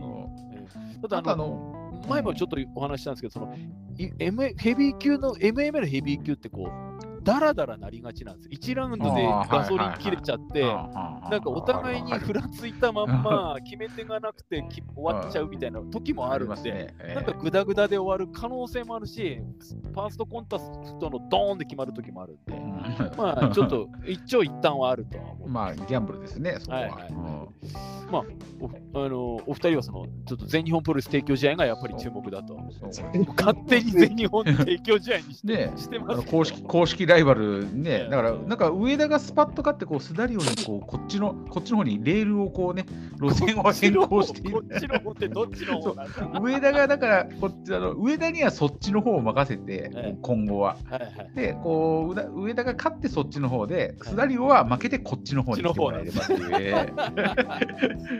[1.01, 3.53] ただあの、の、前もちょっとお話ししたんですけど、その
[3.97, 6.86] ヘビー級の MMA のヘビー級ってこう、
[7.27, 8.49] ダラダラなりがちなんです。
[8.49, 16.95] 1ラウンドであーガソリン切れちゃって、なんかお互いにふらついたまんま決め手がなくてき終わっちゃうみたいな時もあるんで、ね。
[16.99, 19.41] ええなんかグダグダで終わる可能性もあるし、
[19.93, 25.49] ファーストコンタストのドーンで決まる時もあるんで、うんまあちょっと一長一短はあるとは思う。
[25.51, 26.79] まあ、ギャンブルですね、そこは。
[26.79, 27.37] はいはいうん
[28.09, 32.57] おあのお二人はそのちょっと全日本プロレス提供試合がやっぱり注目だと。
[33.35, 42.85] 勝手に全日本提供試合にして,、ねしてあます公式公式ライバルね、えだから、なんか上田がスパッと勝って、こうスダリオにこうこっちのこっちの方にレールをこうね、
[43.19, 44.51] 路線を変更している。
[44.51, 44.63] こ。
[44.63, 46.39] っちの方ってどっちの方なんだ。
[46.39, 50.17] 上田がだからこっちあの、上田にはそっちの方を任せて、ええ。
[50.21, 50.77] 今後は。
[50.85, 51.31] はいはい。
[51.35, 56.49] で、こう上田が勝ってそっちの方で、スダリオは負けてこっちの方に来てもらえればっていう。
[56.59, 56.93] え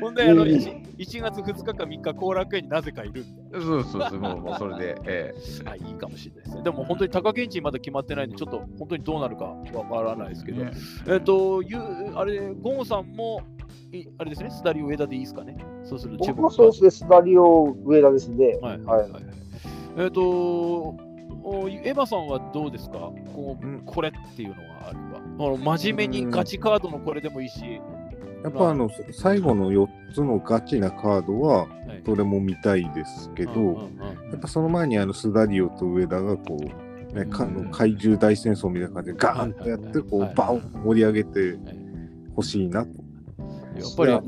[0.02, 3.24] ほんであのうん 1, 1月2日か3日後楽園になぜかいる
[3.54, 4.98] そうそうそう、もうそれで。
[5.06, 5.34] え
[5.64, 6.64] で、はい、いいかもしれないですね。
[6.64, 10.72] でも本当に貴健人まだ決まってないんで、ちょっと本当にどうなるかわからないですけど、ね。
[11.08, 11.78] えっ、と、ゆ
[12.16, 13.42] あれ、ゴンさんも、
[13.92, 15.58] いあれですね、スタリオ上田でいいですかね？
[15.84, 18.58] そうすると僕もそうですね、スダリオ上田ですね。
[18.62, 18.80] はい。
[18.82, 19.02] はい。
[19.02, 19.24] はいはい。
[19.98, 23.12] えっ、とお、エヴァさんはどうですか？
[23.34, 23.82] こううん。
[23.86, 24.98] これっていうのがあれ
[25.38, 25.46] ば。
[25.46, 27.82] あの真面目にガチカードのこれでもいいし、
[28.44, 28.74] やっぱあ。
[28.74, 31.66] の最後の4つのガチなカードはは
[31.96, 32.04] い。
[32.04, 34.32] どれも見たいですけど、うんうんうん。
[34.32, 37.72] やっぱその前にあのスダリオと上田がこう、ね、かうん。
[37.72, 41.58] 怪獣大戦争みたいな感じでガーンとやってこはいうバン盛り上げて
[42.36, 42.90] ほしいなと。
[43.78, 44.22] やっぱり、や。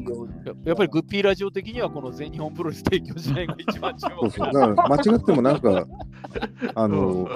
[0.66, 4.22] やっぱりグッピーラジオ的にはこの全日本プロレス提供試合が一番注目。
[4.22, 4.54] そうそう。
[4.54, 5.88] だから間違ってもなんか
[6.76, 7.28] あの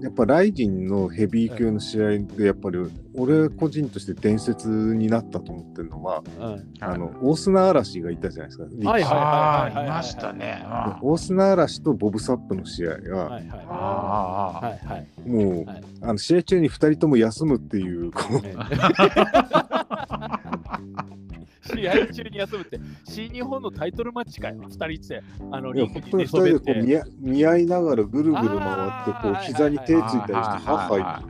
[0.00, 2.78] やっぱライジンのヘビー級の試合で、やっぱり
[3.14, 8.64] 俺個人として伝説になったと思ってるのは、うんあの大砂嵐がいたじゃないですか。
[8.90, 10.62] はいあはいはいあ、いましたね。
[10.64, 15.06] あ大砂嵐とボブ・サップの試合が、はいはいあはあいはい。
[15.28, 15.82] もう、はい。
[16.02, 18.34] あの試合中に2人とも休むっていう、こう。
[18.40, 18.54] ね
[21.62, 26.82] 試合中に休むって、新日本のタイトルマッチかよ、2人して、あのいやリング本当に2人でこうに寝そべって。
[26.82, 31.22] 見合見合いながらぐるぐる回ってこう膝に手ついたりしてははいはいは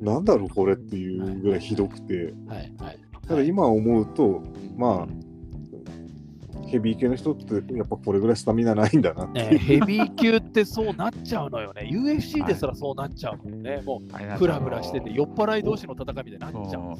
[0.00, 2.34] なんだろうこれっていうぐらいひどくて。
[2.48, 4.42] はいはいただ今思うと
[4.76, 11.88] まあヘビー系の人ってやっぱこれぐらいスタミナないんだなってね、ヘビー級ってそうなっちゃうのよね。
[11.90, 13.80] UFC ですらそうなっちゃうもんね。
[13.84, 16.96] もあれなんう、フラフラしてて、酔っ払い同士の戦いみたいになっちゃう。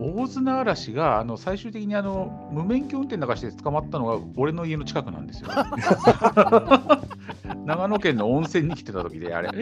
[0.00, 5.48] 大綱嵐があの最終的にあの無免許運転なんかして捕まったのが俺の家の近くなんですよ。
[7.64, 9.48] 長野県の温泉に来てた時であれ。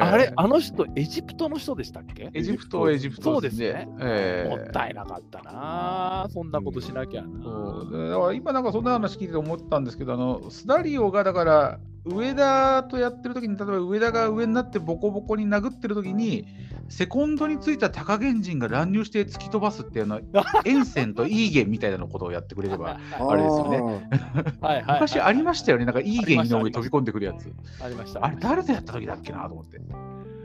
[0.00, 2.30] あれえ、あの人、エジプトの人でしたっけ？
[2.32, 3.88] エジプト、エジプトそうですね。
[4.00, 6.26] ええもったいなかったな。
[6.30, 7.28] そんなことしなきゃな。
[7.42, 16.46] そうだから今なんかそんな話聞いてて思ったんですけど、あのスダリオがだから上田とやってる時に、例えば上田が上になってボコボコに殴ってる時に、
[16.88, 27.50] セコンドについた貴源人が乱入して突き飛ばすっていうのは、エンセンとイーゲンみたいなのことをやってくれれば、 あれですよねはいはいはい昔ありましたよね、なんかイーゲン井上飛び込んでくるやつ。
[27.82, 28.24] ありました。
[28.24, 29.80] あれ誰とやった時だっけなと思って。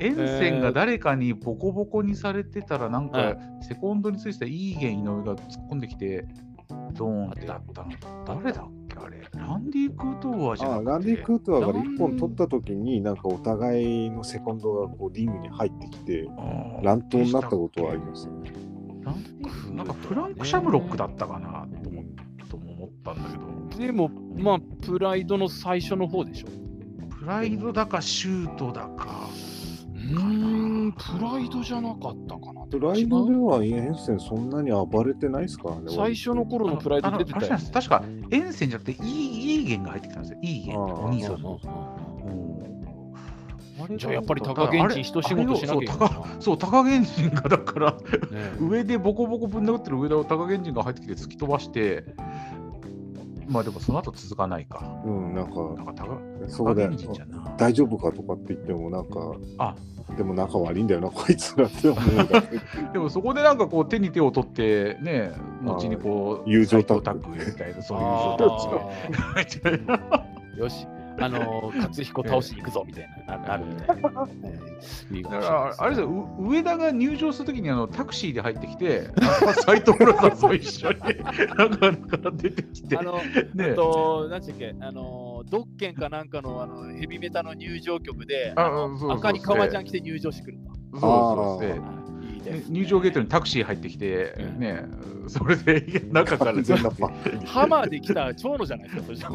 [0.01, 6.25] エンセンが誰かにボコボコにされてたら、なんかセコンドについてたイーゲン井上が突っ込んできて、
[6.93, 7.89] ドーンってだったの。
[8.25, 8.78] 誰だっけ？
[9.03, 9.21] あれ。
[9.33, 16.27] ランディ・クートーアじゃなくてあランディ・クートワがラン1本取った時になんかお互いのセコンドがこうリングに入ってきて
[16.81, 18.51] 乱闘になったことはありますよね。
[19.73, 22.03] なんかフランク・シャムロックだったかなと思
[22.49, 26.47] とも思ったんだけど、でも、まあ、プライドの最初の方でしょ。
[27.19, 29.29] プライドだかシュートだか。
[30.11, 32.61] うーん、プライドじゃなかったかな。
[32.69, 35.93] プライドではエンセンそんなに暴れてないですからね。
[35.95, 40.39] 最初の頃のプライド出てたよ確かエンセンじゃなくてイーイーゲンが入ってきたんですよ。
[40.41, 40.75] イーゲン。
[40.75, 41.37] あーお兄さん
[43.97, 47.97] じゃあやっぱり貴源人一仕事しなきゃそう高 そう、高源人がだから、ね
[48.59, 52.03] 上でボコボコぶん殴ってる上田を高源人が入ってきて突き飛ばして、
[53.49, 54.79] まあでもその後続かないか。
[55.03, 57.55] うん、なんなんか、か高そこで高源人じゃな。
[57.57, 59.75] 大丈夫かとかって言っても、なんか、あ
[60.15, 62.93] でも仲悪いんだよな、こいつらって思う。
[62.93, 69.93] でもそこでなんかこう手に手を取ってね、後にこう、友情タッグタッグみたいな、そういうあ友情タッグ。
[70.57, 75.39] ーよし、あのー、勝彦倒しに行くぞみたいな、 ななるみたいな。
[75.39, 79.09] だから、あれですよ、う上田が入場するときにあのタクシーで入ってきて、
[79.65, 80.99] 斎藤ブラザーズと一緒に
[81.57, 83.21] なんかなんか出てきて、あの、ね
[83.59, 83.71] え。
[83.71, 90.79] っと、なんてっけ、あの、ドッケンかなんかのあのヘビメタの入場曲で、赤に革ジャン着て入場してくると。
[90.91, 92.18] そうそうではいいい。
[92.18, 92.18] で
[92.51, 92.71] ねす。
[92.71, 94.59] 入場ゲートにタクシー入ってきて、うん。
[94.59, 94.83] ね、
[95.27, 97.07] それで中から全なパ
[97.45, 99.31] ハマーで来た長野じゃないですか、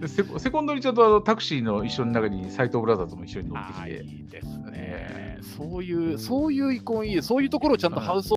[0.00, 5.38] そセコセコンドにちゃんとあのタクシーの一緒の中に斎藤ブラザーズも一緒に乗ってきて、いいですね。
[5.40, 7.22] そういう、そういうイコンいい。
[7.22, 8.36] そういうところをちゃんとハウスを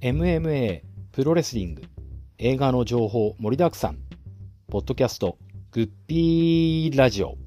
[0.00, 0.82] MMA
[1.12, 1.82] プロレスリング。
[2.38, 4.05] 映画の情報盛りだくさん
[4.76, 5.38] ポッドキャスト
[5.70, 7.38] グッピーラジオ。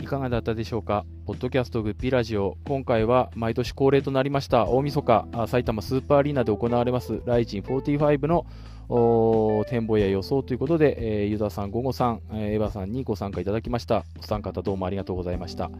[0.00, 1.04] いかがだったでしょうか？
[1.26, 2.56] ポッドキャストグッピーラジオ。
[2.64, 8.46] 今回は毎年恒例となりました大晦日埼玉スーパーアリーナで行われますライジン45の
[8.88, 14.04] 展望や予想ということで、えーユダさん、ゴゴさん、えーエヴァさんにご参加いただきました。
[14.18, 15.70] お三方どうもありがとうございました。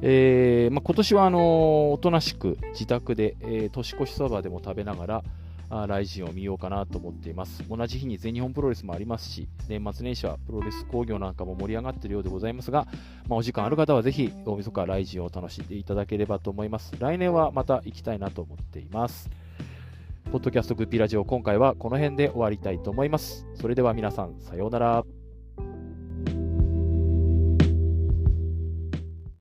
[0.00, 5.24] えーまあ、今年はあのーおとなしく自宅で、えー年越しそばでも食べながら、
[5.74, 7.64] あライジンを見ようかなと思っています。
[7.66, 12.86] 同じ日に全日本プロレスもありますし、年末年始はプロレス工業なんかも盛り上がっているようでございますが、
[13.26, 16.92] まあ、お時間ある方はぜひ大晦日ライジンを楽しんでいただければと思います。
[16.98, 19.30] 来年はまた行きたいなと思っています。
[20.32, 23.46] ポッドキャストグッピーラジオ今回はこの辺で終わりたいと思います。
[23.52, 25.21] それでは皆さんさようなら。